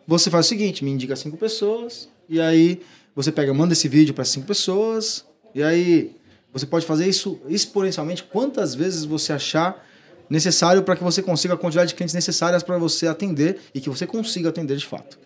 você 0.08 0.32
faz 0.32 0.48
o 0.48 0.50
seguinte: 0.50 0.84
me 0.84 0.90
indica 0.90 1.16
cinco 1.16 1.38
pessoas, 1.38 2.10
e 2.28 2.42
aí 2.42 2.82
você 3.16 3.32
pega, 3.32 3.54
manda 3.54 3.74
esse 3.74 3.88
vídeo 3.88 4.16
para 4.16 4.26
cinco 4.26 4.48
pessoas, 4.48 5.24
e 5.54 5.62
aí 5.62 6.16
você 6.52 6.66
pode 6.66 6.86
fazer 6.86 7.08
isso 7.08 7.40
exponencialmente 7.48 8.24
quantas 8.24 8.74
vezes 8.74 9.06
você 9.06 9.34
achar 9.34 9.86
necessário 10.28 10.82
para 10.82 10.96
que 10.96 11.04
você 11.04 11.22
consiga 11.22 11.54
a 11.54 11.58
quantidade 11.58 11.90
de 11.90 11.96
clientes 11.96 12.16
necessárias 12.16 12.64
para 12.64 12.78
você 12.78 13.08
atender 13.08 13.60
e 13.74 13.80
que 13.80 13.90
você 13.90 14.08
consiga 14.08 14.50
atender 14.50 14.78
de 14.78 14.86
fato. 14.86 15.20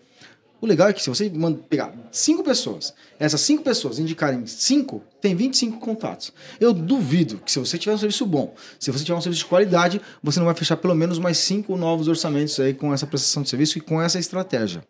O 0.62 0.66
legal 0.66 0.88
é 0.88 0.92
que 0.92 1.02
se 1.02 1.10
você 1.10 1.28
pegar 1.68 1.92
cinco 2.12 2.44
pessoas, 2.44 2.94
essas 3.18 3.40
cinco 3.40 3.64
pessoas 3.64 3.98
indicarem 3.98 4.46
cinco, 4.46 5.02
tem 5.20 5.34
25 5.34 5.80
contatos. 5.80 6.32
Eu 6.60 6.72
duvido 6.72 7.38
que 7.38 7.50
se 7.50 7.58
você 7.58 7.76
tiver 7.76 7.92
um 7.92 7.98
serviço 7.98 8.24
bom, 8.24 8.54
se 8.78 8.92
você 8.92 9.04
tiver 9.04 9.18
um 9.18 9.20
serviço 9.20 9.42
de 9.42 9.48
qualidade, 9.48 10.00
você 10.22 10.38
não 10.38 10.46
vai 10.46 10.54
fechar 10.54 10.76
pelo 10.76 10.94
menos 10.94 11.18
mais 11.18 11.38
cinco 11.38 11.76
novos 11.76 12.06
orçamentos 12.06 12.60
aí 12.60 12.72
com 12.74 12.94
essa 12.94 13.08
prestação 13.08 13.42
de 13.42 13.48
serviço 13.48 13.78
e 13.78 13.80
com 13.80 14.00
essa 14.00 14.20
estratégia. 14.20 14.84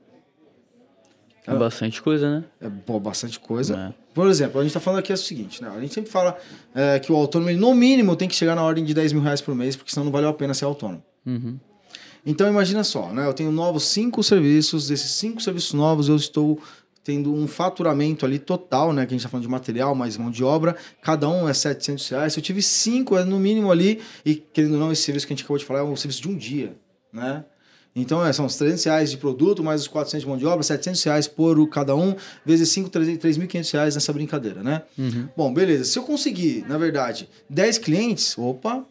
É 1.47 1.55
bastante 1.55 2.02
coisa, 2.02 2.31
né? 2.31 2.45
É 2.61 2.69
pô, 2.69 3.00
bastante 3.00 3.41
coisa. 3.41 3.75
É. 3.75 4.12
Por 4.12 4.29
exemplo, 4.29 4.61
a 4.61 4.62
gente 4.62 4.73
está 4.73 4.81
falando 4.81 4.99
aqui 4.99 5.11
é 5.11 5.14
o 5.14 5.19
seguinte, 5.19 5.62
né? 5.62 5.73
A 5.75 5.81
gente 5.81 5.95
sempre 5.95 6.11
fala 6.11 6.37
é, 6.75 6.99
que 6.99 7.11
o 7.11 7.17
autônomo, 7.17 7.49
ele, 7.49 7.59
no 7.59 7.75
mínimo, 7.75 8.14
tem 8.14 8.29
que 8.29 8.35
chegar 8.35 8.55
na 8.55 8.62
ordem 8.62 8.85
de 8.85 8.93
10 8.93 9.14
mil 9.14 9.23
reais 9.23 9.41
por 9.41 9.55
mês, 9.55 9.75
porque 9.75 9.91
senão 9.91 10.05
não 10.05 10.12
valeu 10.12 10.29
a 10.29 10.35
pena 10.35 10.52
ser 10.52 10.67
autônomo. 10.67 11.02
Uhum. 11.25 11.59
Então 12.25 12.49
imagina 12.49 12.85
só, 12.85 13.12
né? 13.12 13.26
Eu 13.26 13.35
tenho 13.35 13.50
novos 13.50 13.85
cinco 13.85 14.23
serviços, 14.23 14.88
desses 14.88 15.11
cinco 15.11 15.41
serviços 15.41 15.73
novos 15.73 16.09
eu 16.09 16.17
estou 16.17 16.61
tendo 17.05 17.35
um 17.35 17.49
faturamento 17.49 18.25
ali 18.25 18.38
total, 18.38 18.93
né? 18.93 19.05
Que 19.05 19.12
a 19.12 19.14
gente 19.14 19.21
está 19.21 19.29
falando 19.29 19.45
de 19.45 19.50
material 19.50 19.95
mais 19.95 20.17
mão 20.17 20.31
de 20.31 20.45
obra, 20.45 20.76
cada 21.02 21.29
um 21.29 21.49
é 21.49 21.55
700 21.55 22.09
reais. 22.09 22.33
Se 22.33 22.38
eu 22.38 22.45
tive 22.45 22.62
cinco, 22.62 23.17
é 23.17 23.25
no 23.25 23.38
mínimo 23.38 23.71
ali, 23.73 24.00
e 24.25 24.37
querendo 24.37 24.75
ou 24.75 24.81
não, 24.81 24.93
esse 24.93 25.02
serviço 25.02 25.26
que 25.26 25.33
a 25.33 25.37
gente 25.37 25.45
acabou 25.45 25.59
de 25.59 25.64
falar 25.64 25.81
é 25.81 25.83
um 25.83 25.97
serviço 25.97 26.23
de 26.23 26.29
um 26.29 26.37
dia, 26.37 26.76
né? 27.12 27.45
Então, 27.95 28.25
é, 28.25 28.33
são 28.33 28.47
os 28.47 28.57
300 28.57 28.85
reais 28.85 29.11
de 29.11 29.19
produto, 29.19 29.62
mais 29.62 29.83
os 29.83 29.88
400 29.88 30.23
de 30.23 30.26
mão 30.26 30.38
de 30.38 30.47
obra, 30.47 30.62
700 30.62 31.02
reais 31.02 31.29
por 31.29 31.69
cada 31.69 31.95
um, 31.95 32.17
vezes 32.45 32.71
5, 32.71 32.88
3.500 32.88 33.73
reais 33.73 33.95
nessa 33.95 34.12
brincadeira, 34.14 34.62
né? 34.62 34.83
Uhum. 34.97 35.29
Bom, 35.37 35.52
beleza. 35.52 35.85
Se 35.85 35.99
eu 35.99 36.02
conseguir, 36.02 36.64
na 36.67 36.79
verdade, 36.79 37.29
10 37.50 37.79
clientes, 37.79 38.38
opa, 38.38 38.83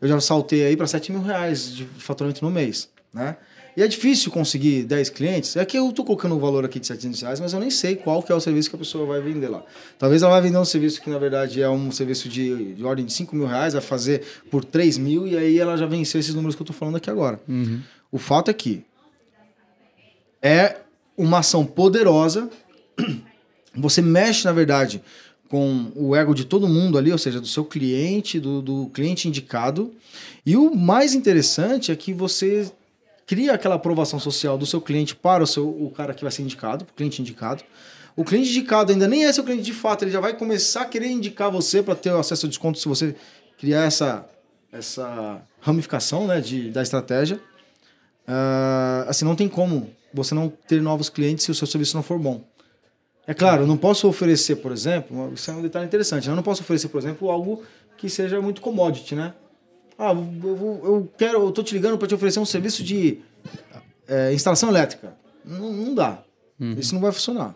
eu 0.00 0.08
já 0.08 0.20
saltei 0.20 0.64
aí 0.64 0.76
para 0.76 0.86
7 0.86 1.12
mil 1.12 1.22
reais 1.22 1.74
de 1.74 1.84
faturamento 1.84 2.44
no 2.44 2.50
mês, 2.50 2.88
né? 3.12 3.36
E 3.76 3.82
é 3.82 3.86
difícil 3.86 4.32
conseguir 4.32 4.84
10 4.84 5.10
clientes. 5.10 5.54
É 5.54 5.64
que 5.64 5.76
eu 5.76 5.90
estou 5.90 6.02
colocando 6.02 6.34
o 6.34 6.38
valor 6.38 6.64
aqui 6.64 6.80
de 6.80 6.86
700 6.86 7.20
reais, 7.20 7.40
mas 7.40 7.52
eu 7.52 7.60
nem 7.60 7.68
sei 7.68 7.94
qual 7.94 8.22
que 8.22 8.32
é 8.32 8.34
o 8.34 8.40
serviço 8.40 8.70
que 8.70 8.76
a 8.76 8.78
pessoa 8.78 9.04
vai 9.04 9.20
vender 9.20 9.48
lá. 9.48 9.62
Talvez 9.98 10.22
ela 10.22 10.32
vai 10.32 10.40
vender 10.40 10.56
um 10.56 10.64
serviço 10.64 11.02
que, 11.02 11.10
na 11.10 11.18
verdade, 11.18 11.60
é 11.60 11.68
um 11.68 11.92
serviço 11.92 12.26
de, 12.26 12.72
de 12.72 12.82
ordem 12.82 13.04
de 13.04 13.12
5 13.12 13.36
mil 13.36 13.46
reais, 13.46 13.74
vai 13.74 13.82
fazer 13.82 14.22
por 14.50 14.64
3 14.64 14.96
mil, 14.96 15.26
e 15.26 15.36
aí 15.36 15.58
ela 15.58 15.76
já 15.76 15.84
venceu 15.84 16.18
esses 16.18 16.34
números 16.34 16.54
que 16.56 16.62
eu 16.62 16.64
estou 16.64 16.74
falando 16.74 16.96
aqui 16.96 17.10
agora. 17.10 17.38
Uhum. 17.46 17.82
O 18.10 18.16
fato 18.16 18.50
é 18.50 18.54
que 18.54 18.82
é 20.40 20.76
uma 21.14 21.40
ação 21.40 21.66
poderosa. 21.66 22.48
Você 23.76 24.00
mexe, 24.00 24.46
na 24.46 24.52
verdade, 24.52 25.02
com 25.48 25.92
o 25.94 26.14
ego 26.14 26.34
de 26.34 26.44
todo 26.44 26.68
mundo 26.68 26.98
ali, 26.98 27.12
ou 27.12 27.18
seja, 27.18 27.40
do 27.40 27.46
seu 27.46 27.64
cliente, 27.64 28.40
do, 28.40 28.60
do 28.60 28.90
cliente 28.92 29.28
indicado. 29.28 29.92
E 30.44 30.56
o 30.56 30.74
mais 30.74 31.14
interessante 31.14 31.92
é 31.92 31.96
que 31.96 32.12
você 32.12 32.70
cria 33.26 33.52
aquela 33.52 33.74
aprovação 33.74 34.20
social 34.20 34.56
do 34.56 34.64
seu 34.64 34.80
cliente 34.80 35.14
para 35.14 35.42
o, 35.42 35.46
seu, 35.46 35.68
o 35.68 35.90
cara 35.90 36.14
que 36.14 36.22
vai 36.22 36.30
ser 36.30 36.42
indicado, 36.42 36.84
o 36.84 36.94
cliente 36.94 37.20
indicado. 37.20 37.62
O 38.14 38.24
cliente 38.24 38.50
indicado 38.50 38.92
ainda 38.92 39.06
nem 39.06 39.24
é 39.24 39.32
seu 39.32 39.44
cliente 39.44 39.62
de 39.62 39.72
fato, 39.72 40.04
ele 40.04 40.10
já 40.10 40.20
vai 40.20 40.34
começar 40.34 40.82
a 40.82 40.84
querer 40.86 41.08
indicar 41.08 41.50
você 41.50 41.82
para 41.82 41.94
ter 41.94 42.10
acesso 42.10 42.46
ao 42.46 42.48
desconto 42.48 42.78
se 42.78 42.88
você 42.88 43.14
criar 43.58 43.84
essa, 43.84 44.26
essa 44.72 45.42
ramificação 45.60 46.26
né, 46.26 46.40
de, 46.40 46.70
da 46.70 46.82
estratégia. 46.82 47.36
Uh, 48.26 49.08
assim, 49.08 49.24
não 49.24 49.36
tem 49.36 49.48
como 49.48 49.90
você 50.12 50.34
não 50.34 50.48
ter 50.48 50.80
novos 50.80 51.08
clientes 51.08 51.44
se 51.44 51.50
o 51.50 51.54
seu 51.54 51.66
serviço 51.66 51.96
não 51.96 52.02
for 52.02 52.18
bom. 52.18 52.42
É 53.26 53.34
claro, 53.34 53.64
eu 53.64 53.66
não 53.66 53.76
posso 53.76 54.08
oferecer, 54.08 54.56
por 54.56 54.70
exemplo, 54.70 55.32
isso 55.34 55.50
é 55.50 55.54
um 55.54 55.62
detalhe 55.62 55.84
interessante, 55.86 56.28
eu 56.28 56.36
não 56.36 56.42
posso 56.42 56.62
oferecer, 56.62 56.88
por 56.88 56.98
exemplo, 56.98 57.28
algo 57.30 57.62
que 57.96 58.08
seja 58.08 58.40
muito 58.40 58.60
commodity, 58.60 59.14
né? 59.14 59.34
Ah, 59.98 60.12
eu, 60.12 60.80
eu 60.84 61.12
quero, 61.18 61.42
eu 61.42 61.50
tô 61.50 61.62
te 61.62 61.74
ligando 61.74 61.98
para 61.98 62.06
te 62.06 62.14
oferecer 62.14 62.38
um 62.38 62.44
serviço 62.44 62.84
de 62.84 63.20
é, 64.06 64.32
instalação 64.32 64.68
elétrica. 64.68 65.14
Não, 65.44 65.72
não 65.72 65.94
dá. 65.94 66.22
Uhum. 66.60 66.74
Isso 66.78 66.94
não 66.94 67.00
vai 67.00 67.12
funcionar. 67.12 67.54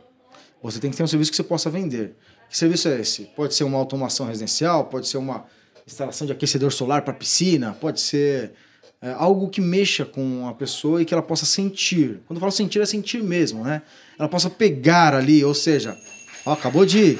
Você 0.62 0.78
tem 0.78 0.90
que 0.90 0.96
ter 0.96 1.02
um 1.02 1.06
serviço 1.06 1.30
que 1.30 1.36
você 1.36 1.42
possa 1.42 1.70
vender. 1.70 2.16
Que 2.48 2.56
serviço 2.56 2.88
é 2.88 3.00
esse? 3.00 3.24
Pode 3.36 3.54
ser 3.54 3.64
uma 3.64 3.78
automação 3.78 4.26
residencial, 4.26 4.86
pode 4.86 5.06
ser 5.06 5.18
uma 5.18 5.44
instalação 5.86 6.26
de 6.26 6.32
aquecedor 6.32 6.72
solar 6.72 7.02
para 7.02 7.14
piscina, 7.14 7.76
pode 7.80 8.00
ser 8.00 8.52
é, 9.02 9.12
algo 9.12 9.48
que 9.48 9.60
mexa 9.60 10.04
com 10.04 10.46
a 10.46 10.52
pessoa 10.52 11.00
e 11.00 11.04
que 11.04 11.14
ela 11.14 11.22
possa 11.22 11.46
sentir. 11.46 12.20
Quando 12.26 12.36
eu 12.36 12.40
falo 12.40 12.52
sentir, 12.52 12.80
é 12.80 12.86
sentir 12.86 13.22
mesmo, 13.22 13.64
né? 13.64 13.82
Ela 14.18 14.28
possa 14.28 14.50
pegar 14.50 15.14
ali, 15.14 15.42
ou 15.44 15.54
seja, 15.54 15.96
ó, 16.44 16.52
acabou 16.52 16.84
de 16.84 17.18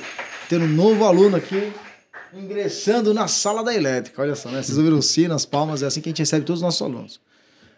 ter 0.49 0.60
um 0.60 0.68
novo 0.68 1.04
aluno 1.04 1.37
aqui 1.37 1.72
ingressando 2.34 3.14
na 3.14 3.26
sala 3.26 3.64
da 3.64 3.75
elétrica. 3.75 4.20
Olha 4.20 4.34
só, 4.34 4.50
né? 4.50 4.62
Vocês 4.62 4.76
ouviram 4.76 4.99
o 4.99 5.02
sino, 5.02 5.34
as 5.34 5.46
palmas, 5.46 5.82
é 5.82 5.87
assim 5.87 6.00
que 6.00 6.08
a 6.08 6.10
gente 6.10 6.20
recebe 6.20 6.44
todos 6.44 6.60
os 6.60 6.64
nossos 6.64 6.82
alunos. 6.82 7.20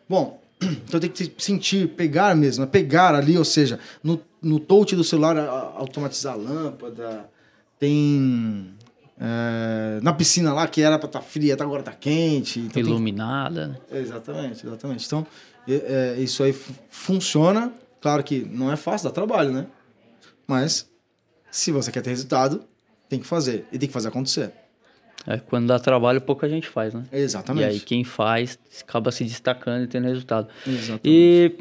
Bom, 0.08 0.42
então 0.60 0.98
tem 0.98 1.10
que 1.10 1.32
sentir, 1.38 1.88
pegar 1.88 2.34
mesmo, 2.34 2.64
né? 2.64 2.70
pegar 2.70 3.14
ali, 3.14 3.38
ou 3.38 3.44
seja, 3.44 3.78
no, 4.02 4.20
no 4.42 4.58
touch 4.58 4.96
do 4.96 5.04
celular 5.04 5.38
automatizar 5.76 6.34
a 6.34 6.36
lâmpada, 6.36 7.30
tem 7.78 8.74
é, 9.24 10.00
na 10.02 10.12
piscina 10.12 10.52
lá, 10.52 10.66
que 10.66 10.82
era 10.82 10.98
para 10.98 11.06
estar 11.06 11.20
tá 11.20 11.24
fria, 11.24 11.56
tá, 11.56 11.62
agora 11.62 11.84
tá 11.84 11.92
quente. 11.92 12.58
Então 12.58 12.82
Iluminada. 12.82 13.80
Tem... 13.88 13.98
Né? 13.98 14.02
Exatamente, 14.02 14.66
exatamente. 14.66 15.06
Então, 15.06 15.24
é, 15.68 16.16
isso 16.18 16.42
aí 16.42 16.52
funciona. 16.90 17.72
Claro 18.00 18.24
que 18.24 18.44
não 18.44 18.72
é 18.72 18.74
fácil, 18.74 19.08
dá 19.08 19.14
trabalho, 19.14 19.52
né? 19.52 19.66
Mas, 20.44 20.90
se 21.52 21.70
você 21.70 21.92
quer 21.92 22.00
ter 22.00 22.10
resultado, 22.10 22.64
tem 23.08 23.20
que 23.20 23.26
fazer. 23.26 23.64
E 23.70 23.78
tem 23.78 23.86
que 23.86 23.92
fazer 23.92 24.08
acontecer. 24.08 24.52
É, 25.24 25.38
quando 25.38 25.68
dá 25.68 25.78
trabalho, 25.78 26.20
pouca 26.20 26.48
gente 26.48 26.68
faz, 26.68 26.92
né? 26.92 27.04
Exatamente. 27.12 27.64
E 27.64 27.70
aí 27.70 27.78
quem 27.80 28.02
faz 28.02 28.58
acaba 28.80 29.12
se 29.12 29.22
destacando 29.22 29.84
e 29.84 29.86
tendo 29.86 30.08
resultado. 30.08 30.48
Exatamente. 30.66 31.00
E 31.04 31.58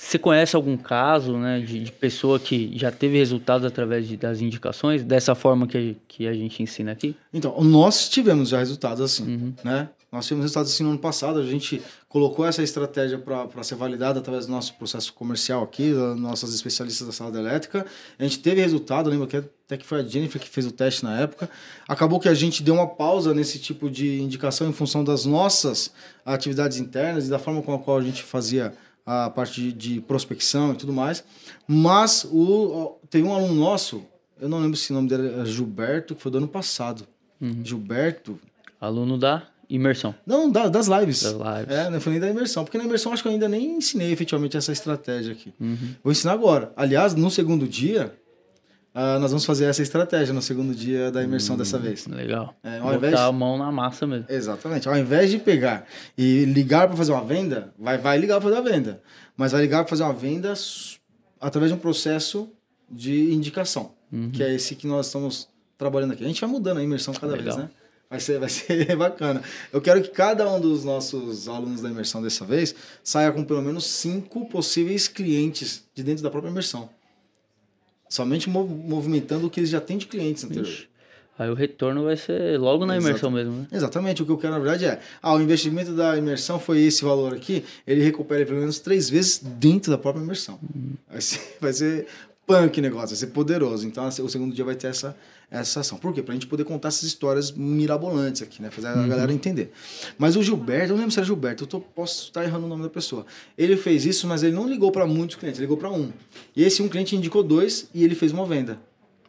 você 0.00 0.18
conhece 0.18 0.56
algum 0.56 0.78
caso 0.78 1.36
né, 1.36 1.60
de, 1.60 1.84
de, 1.84 1.92
pessoa 1.92 2.40
que 2.40 2.72
já 2.74 2.90
teve 2.90 3.18
resultado 3.18 3.66
através 3.66 4.08
de, 4.08 4.16
das 4.16 4.40
indicações, 4.40 5.04
dessa 5.04 5.34
forma 5.34 5.66
que, 5.66 5.94
que 6.08 6.26
a 6.26 6.32
gente 6.32 6.62
ensina 6.62 6.90
aqui? 6.90 7.14
Então, 7.32 7.54
nós 7.62 8.08
tivemos 8.08 8.48
já 8.48 8.58
resultados 8.58 9.02
assim, 9.02 9.24
uhum. 9.24 9.54
né? 9.62 9.90
Nós 10.10 10.26
tivemos 10.26 10.44
resultados 10.44 10.72
assim 10.72 10.82
no 10.82 10.90
ano 10.90 10.98
passado, 10.98 11.38
a 11.38 11.44
gente 11.44 11.80
colocou 12.08 12.44
essa 12.44 12.62
estratégia 12.62 13.18
para 13.18 13.62
ser 13.62 13.76
validada 13.76 14.18
através 14.18 14.46
do 14.46 14.52
nosso 14.52 14.74
processo 14.74 15.12
comercial 15.12 15.62
aqui, 15.62 15.92
das 15.92 16.18
nossas 16.18 16.52
especialistas 16.52 17.06
da 17.06 17.12
sala 17.12 17.30
de 17.30 17.38
elétrica. 17.38 17.86
A 18.18 18.22
gente 18.24 18.40
teve 18.40 18.60
resultado, 18.60 19.08
lembro 19.08 19.28
que 19.28 19.36
até 19.36 19.76
que 19.76 19.86
foi 19.86 20.00
a 20.00 20.02
Jennifer 20.02 20.40
que 20.40 20.48
fez 20.48 20.66
o 20.66 20.72
teste 20.72 21.04
na 21.04 21.20
época. 21.20 21.48
Acabou 21.86 22.18
que 22.18 22.28
a 22.28 22.34
gente 22.34 22.60
deu 22.60 22.74
uma 22.74 22.88
pausa 22.88 23.32
nesse 23.32 23.60
tipo 23.60 23.88
de 23.88 24.20
indicação 24.20 24.68
em 24.68 24.72
função 24.72 25.04
das 25.04 25.24
nossas 25.24 25.92
atividades 26.26 26.78
internas 26.78 27.28
e 27.28 27.30
da 27.30 27.38
forma 27.38 27.62
com 27.62 27.72
a 27.72 27.78
qual 27.78 27.98
a 27.98 28.02
gente 28.02 28.24
fazia 28.24 28.74
a 29.10 29.28
parte 29.28 29.60
de, 29.60 29.72
de 29.72 30.00
prospecção 30.00 30.72
e 30.72 30.76
tudo 30.76 30.92
mais. 30.92 31.24
Mas 31.66 32.24
o, 32.30 32.96
tem 33.10 33.24
um 33.24 33.34
aluno 33.34 33.54
nosso, 33.54 34.04
eu 34.40 34.48
não 34.48 34.60
lembro 34.60 34.76
se 34.76 34.92
o 34.92 34.94
nome 34.94 35.08
dele 35.08 35.40
é 35.40 35.44
Gilberto, 35.44 36.14
que 36.14 36.22
foi 36.22 36.30
do 36.30 36.38
ano 36.38 36.46
passado. 36.46 37.08
Uhum. 37.40 37.60
Gilberto. 37.64 38.38
Aluno 38.80 39.18
da 39.18 39.42
imersão. 39.68 40.14
Não, 40.24 40.48
da, 40.48 40.68
das 40.68 40.86
lives. 40.86 41.24
Das 41.24 41.32
lives. 41.32 41.76
É, 41.76 41.90
não 41.90 42.00
foi 42.00 42.12
nem 42.12 42.20
da 42.20 42.28
imersão. 42.28 42.64
Porque 42.64 42.78
na 42.78 42.84
imersão 42.84 43.12
acho 43.12 43.22
que 43.22 43.28
eu 43.28 43.32
ainda 43.32 43.48
nem 43.48 43.78
ensinei 43.78 44.12
efetivamente 44.12 44.56
essa 44.56 44.70
estratégia 44.70 45.32
aqui. 45.32 45.52
Uhum. 45.58 45.94
Vou 46.04 46.12
ensinar 46.12 46.32
agora. 46.32 46.72
Aliás, 46.76 47.12
no 47.14 47.30
segundo 47.32 47.66
dia, 47.66 48.14
Uh, 48.92 49.20
nós 49.20 49.30
vamos 49.30 49.44
fazer 49.44 49.66
essa 49.66 49.82
estratégia 49.82 50.34
no 50.34 50.42
segundo 50.42 50.74
dia 50.74 51.12
da 51.12 51.22
imersão 51.22 51.54
hum, 51.54 51.58
dessa 51.58 51.78
vez. 51.78 52.06
Legal. 52.08 52.56
É, 52.62 52.78
ao 52.78 52.86
Botar 52.86 52.96
invés 52.96 53.14
a 53.14 53.30
mão 53.30 53.56
na 53.56 53.70
massa 53.70 54.04
mesmo. 54.04 54.26
Exatamente. 54.28 54.88
Ao 54.88 54.96
invés 54.96 55.30
de 55.30 55.38
pegar 55.38 55.86
e 56.18 56.44
ligar 56.44 56.88
para 56.88 56.96
fazer 56.96 57.12
uma 57.12 57.24
venda, 57.24 57.72
vai, 57.78 57.98
vai 57.98 58.18
ligar 58.18 58.40
para 58.40 58.50
fazer 58.50 58.68
a 58.68 58.72
venda. 58.72 59.00
Mas 59.36 59.52
vai 59.52 59.60
ligar 59.60 59.78
para 59.84 59.90
fazer 59.90 60.02
uma 60.02 60.12
venda 60.12 60.52
através 61.40 61.70
de 61.70 61.78
um 61.78 61.80
processo 61.80 62.52
de 62.90 63.32
indicação, 63.32 63.92
uhum. 64.12 64.30
que 64.32 64.42
é 64.42 64.52
esse 64.52 64.74
que 64.74 64.88
nós 64.88 65.06
estamos 65.06 65.48
trabalhando 65.78 66.12
aqui. 66.12 66.24
A 66.24 66.26
gente 66.26 66.40
vai 66.40 66.50
mudando 66.50 66.78
a 66.78 66.82
imersão 66.82 67.14
cada 67.14 67.34
Legal. 67.34 67.56
vez, 67.56 67.56
né? 67.56 67.70
Vai 68.10 68.18
ser, 68.18 68.40
vai 68.40 68.48
ser 68.50 68.96
bacana. 68.96 69.40
Eu 69.72 69.80
quero 69.80 70.02
que 70.02 70.08
cada 70.08 70.52
um 70.52 70.60
dos 70.60 70.84
nossos 70.84 71.48
alunos 71.48 71.80
da 71.80 71.88
imersão 71.88 72.20
dessa 72.20 72.44
vez 72.44 72.74
saia 73.04 73.30
com 73.30 73.44
pelo 73.44 73.62
menos 73.62 73.86
cinco 73.86 74.46
possíveis 74.46 75.06
clientes 75.06 75.84
de 75.94 76.02
dentro 76.02 76.24
da 76.24 76.30
própria 76.30 76.50
imersão. 76.50 76.90
Somente 78.10 78.50
movimentando 78.50 79.46
o 79.46 79.50
que 79.50 79.60
eles 79.60 79.70
já 79.70 79.80
têm 79.80 79.96
de 79.96 80.06
clientes 80.06 80.44
anterior. 80.44 80.88
Aí 81.38 81.48
o 81.48 81.54
retorno 81.54 82.04
vai 82.04 82.16
ser 82.16 82.58
logo 82.58 82.84
na 82.84 82.98
imersão 82.98 83.30
mesmo, 83.30 83.52
né? 83.52 83.66
Exatamente. 83.72 84.20
O 84.20 84.26
que 84.26 84.32
eu 84.32 84.36
quero, 84.36 84.52
na 84.52 84.58
verdade, 84.58 84.84
é... 84.84 85.00
Ah, 85.22 85.32
o 85.32 85.40
investimento 85.40 85.92
da 85.92 86.18
imersão 86.18 86.58
foi 86.58 86.80
esse 86.80 87.02
valor 87.02 87.32
aqui, 87.32 87.64
ele 87.86 88.02
recupera 88.02 88.44
pelo 88.44 88.58
menos 88.58 88.78
três 88.78 89.08
vezes 89.08 89.38
dentro 89.38 89.90
da 89.90 89.96
própria 89.96 90.22
imersão. 90.22 90.58
Uhum. 90.62 90.92
Vai, 91.08 91.20
ser, 91.22 91.56
vai 91.58 91.72
ser 91.72 92.06
punk 92.46 92.80
negócio, 92.80 93.10
vai 93.10 93.16
ser 93.16 93.28
poderoso. 93.28 93.86
Então, 93.86 94.06
o 94.06 94.28
segundo 94.28 94.52
dia 94.52 94.64
vai 94.64 94.74
ter 94.74 94.88
essa, 94.88 95.16
essa 95.50 95.80
ação. 95.80 95.98
Por 95.98 96.12
quê? 96.12 96.22
Pra 96.22 96.32
gente 96.34 96.46
poder 96.46 96.64
contar 96.64 96.88
essas 96.88 97.02
histórias 97.02 97.50
mirabolantes 97.50 98.42
aqui, 98.42 98.62
né? 98.62 98.70
Fazer 98.70 98.88
a 98.88 98.94
uhum. 98.94 99.08
galera 99.08 99.32
entender. 99.32 99.72
Mas 100.16 100.36
o 100.36 100.42
Gilberto, 100.42 100.86
eu 100.86 100.88
não 100.90 100.98
lembro 100.98 101.10
se 101.10 101.18
era 101.18 101.26
Gilberto, 101.26 101.64
eu 101.64 101.66
tô, 101.66 101.80
posso 101.80 102.24
estar 102.24 102.44
errando 102.44 102.66
o 102.66 102.68
nome 102.68 102.84
da 102.84 102.88
pessoa. 102.88 103.26
Ele 103.58 103.76
fez 103.76 104.06
isso, 104.06 104.26
mas 104.26 104.42
ele 104.42 104.54
não 104.54 104.68
ligou 104.68 104.92
para 104.92 105.06
muitos 105.06 105.36
clientes, 105.36 105.58
ele 105.58 105.66
ligou 105.66 105.76
para 105.76 105.90
um. 105.90 106.12
E 106.54 106.62
esse 106.62 106.82
um 106.82 106.88
cliente 106.88 107.16
indicou 107.16 107.42
dois 107.42 107.88
e 107.92 108.04
ele 108.04 108.14
fez 108.14 108.32
uma 108.32 108.46
venda. 108.46 108.78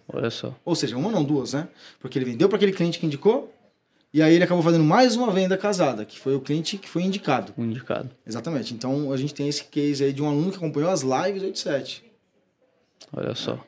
Olha 0.08 0.30
só. 0.30 0.56
Ou 0.64 0.76
seja, 0.76 0.98
uma 0.98 1.10
não, 1.10 1.24
duas, 1.24 1.54
né? 1.54 1.68
Porque 2.00 2.20
ele 2.20 2.26
vendeu 2.26 2.48
para 2.48 2.58
aquele 2.58 2.74
cliente 2.74 3.00
que 3.00 3.06
indicou, 3.06 3.52
e 4.14 4.22
aí 4.22 4.36
ele 4.36 4.44
acabou 4.44 4.62
fazendo 4.62 4.84
mais 4.84 5.16
uma 5.16 5.32
venda 5.32 5.58
casada, 5.58 6.04
que 6.04 6.20
foi 6.20 6.36
o 6.36 6.42
cliente 6.42 6.78
que 6.78 6.90
foi 6.90 7.02
indicado. 7.02 7.54
O 7.58 7.64
indicado. 7.64 8.10
Exatamente. 8.28 8.74
Então 8.74 9.12
a 9.12 9.18
gente 9.18 9.34
tem 9.34 9.48
esse 9.48 9.64
case 9.64 10.04
aí 10.04 10.12
de 10.12 10.22
um 10.22 10.28
aluno 10.28 10.52
que 10.52 10.58
acompanhou 10.58 10.90
as 10.92 11.02
lives 11.02 11.42
87. 11.42 12.04
Olha 13.14 13.34
só. 13.34 13.64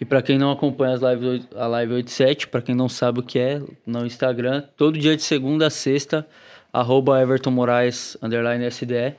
E 0.00 0.04
para 0.04 0.22
quem 0.22 0.38
não 0.38 0.50
acompanha 0.50 0.94
as 0.94 1.00
lives, 1.02 1.46
a 1.54 1.66
live 1.66 1.94
87, 1.94 2.48
para 2.48 2.62
quem 2.62 2.74
não 2.74 2.88
sabe 2.88 3.20
o 3.20 3.22
que 3.22 3.38
é, 3.38 3.60
no 3.86 4.06
Instagram, 4.06 4.64
todo 4.76 4.98
dia 4.98 5.16
de 5.16 5.22
segunda 5.22 5.66
a 5.66 5.70
sexta, 5.70 6.26
arroba 6.72 7.20
Everton 7.20 7.50
Moraes, 7.50 8.16
underline 8.22 8.64
SDE. 8.70 9.14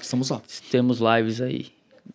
Estamos 0.00 0.30
lá. 0.30 0.42
Temos 0.70 0.98
lives 0.98 1.40
aí. 1.40 1.66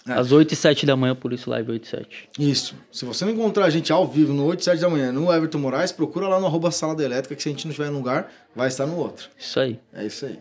É. 0.08 0.14
Às 0.14 0.32
8 0.32 0.54
e 0.54 0.56
7 0.56 0.86
da 0.86 0.96
manhã, 0.96 1.14
por 1.14 1.34
isso 1.34 1.50
live 1.50 1.72
8 1.72 1.84
e 1.84 1.88
7. 1.88 2.30
Isso. 2.40 2.76
Se 2.92 3.06
você 3.06 3.26
não 3.26 3.34
encontrar 3.34 3.66
a 3.66 3.70
gente 3.70 3.92
ao 3.92 4.08
vivo 4.08 4.34
no 4.34 4.46
8 4.46 4.60
e 4.60 4.64
7 4.64 4.80
da 4.80 4.90
manhã 4.90 5.12
no 5.12 5.32
Everton 5.32 5.60
Moraes, 5.60 5.92
procura 5.92 6.28
lá 6.28 6.40
no 6.40 6.46
arroba 6.46 6.72
Sala 6.72 6.96
da 6.96 7.04
Elétrica, 7.04 7.36
que 7.36 7.44
se 7.44 7.50
a 7.50 7.52
gente 7.52 7.66
não 7.66 7.72
estiver 7.72 7.90
em 7.90 7.94
lugar, 7.94 8.32
vai 8.56 8.68
estar 8.68 8.86
no 8.86 8.98
outro. 8.98 9.30
Isso 9.38 9.60
aí. 9.60 9.80
É 9.94 10.06
isso 10.06 10.26
aí. 10.26 10.40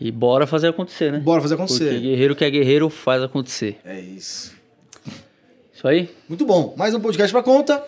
E 0.00 0.12
bora 0.12 0.46
fazer 0.46 0.68
acontecer, 0.68 1.10
né? 1.10 1.18
Bora 1.18 1.42
fazer 1.42 1.54
acontecer. 1.54 1.90
Porque 1.90 2.00
guerreiro 2.00 2.36
que 2.36 2.44
é 2.44 2.50
guerreiro 2.50 2.88
faz 2.88 3.22
acontecer. 3.22 3.80
É 3.84 4.00
isso. 4.00 4.56
Isso 5.78 5.86
aí? 5.86 6.12
Muito 6.28 6.44
bom. 6.44 6.74
Mais 6.76 6.92
um 6.92 6.98
podcast 6.98 7.32
pra 7.32 7.40
conta. 7.40 7.86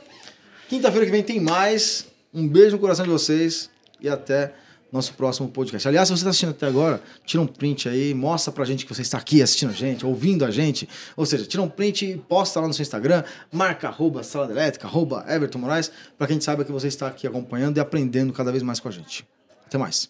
Quinta-feira 0.68 1.04
que 1.04 1.10
vem 1.10 1.24
tem 1.24 1.40
mais. 1.40 2.06
Um 2.32 2.46
beijo 2.46 2.76
no 2.76 2.78
coração 2.78 3.04
de 3.04 3.10
vocês 3.10 3.68
e 4.00 4.08
até 4.08 4.54
nosso 4.92 5.12
próximo 5.14 5.48
podcast. 5.48 5.88
Aliás, 5.88 6.06
se 6.06 6.12
você 6.12 6.20
está 6.20 6.30
assistindo 6.30 6.50
até 6.50 6.68
agora, 6.68 7.02
tira 7.26 7.42
um 7.42 7.48
print 7.48 7.88
aí, 7.88 8.14
mostra 8.14 8.52
pra 8.52 8.64
gente 8.64 8.86
que 8.86 8.94
você 8.94 9.02
está 9.02 9.18
aqui 9.18 9.42
assistindo 9.42 9.70
a 9.70 9.72
gente, 9.72 10.06
ouvindo 10.06 10.44
a 10.44 10.52
gente. 10.52 10.88
Ou 11.16 11.26
seja, 11.26 11.44
tira 11.44 11.64
um 11.64 11.68
print 11.68 12.12
e 12.12 12.16
posta 12.16 12.60
lá 12.60 12.68
no 12.68 12.72
seu 12.72 12.84
Instagram, 12.84 13.24
marca 13.50 13.88
arroba 13.88 14.22
Sala 14.22 14.48
Elétrica, 14.48 14.86
arroba 14.86 15.24
Everton 15.28 15.58
Moraes, 15.58 15.90
para 16.16 16.28
que 16.28 16.32
a 16.32 16.34
gente 16.34 16.44
saiba 16.44 16.64
que 16.64 16.70
você 16.70 16.86
está 16.86 17.08
aqui 17.08 17.26
acompanhando 17.26 17.78
e 17.78 17.80
aprendendo 17.80 18.32
cada 18.32 18.52
vez 18.52 18.62
mais 18.62 18.78
com 18.78 18.86
a 18.86 18.92
gente. 18.92 19.26
Até 19.66 19.76
mais. 19.76 20.08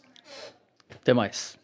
Até 0.90 1.14
mais. 1.14 1.59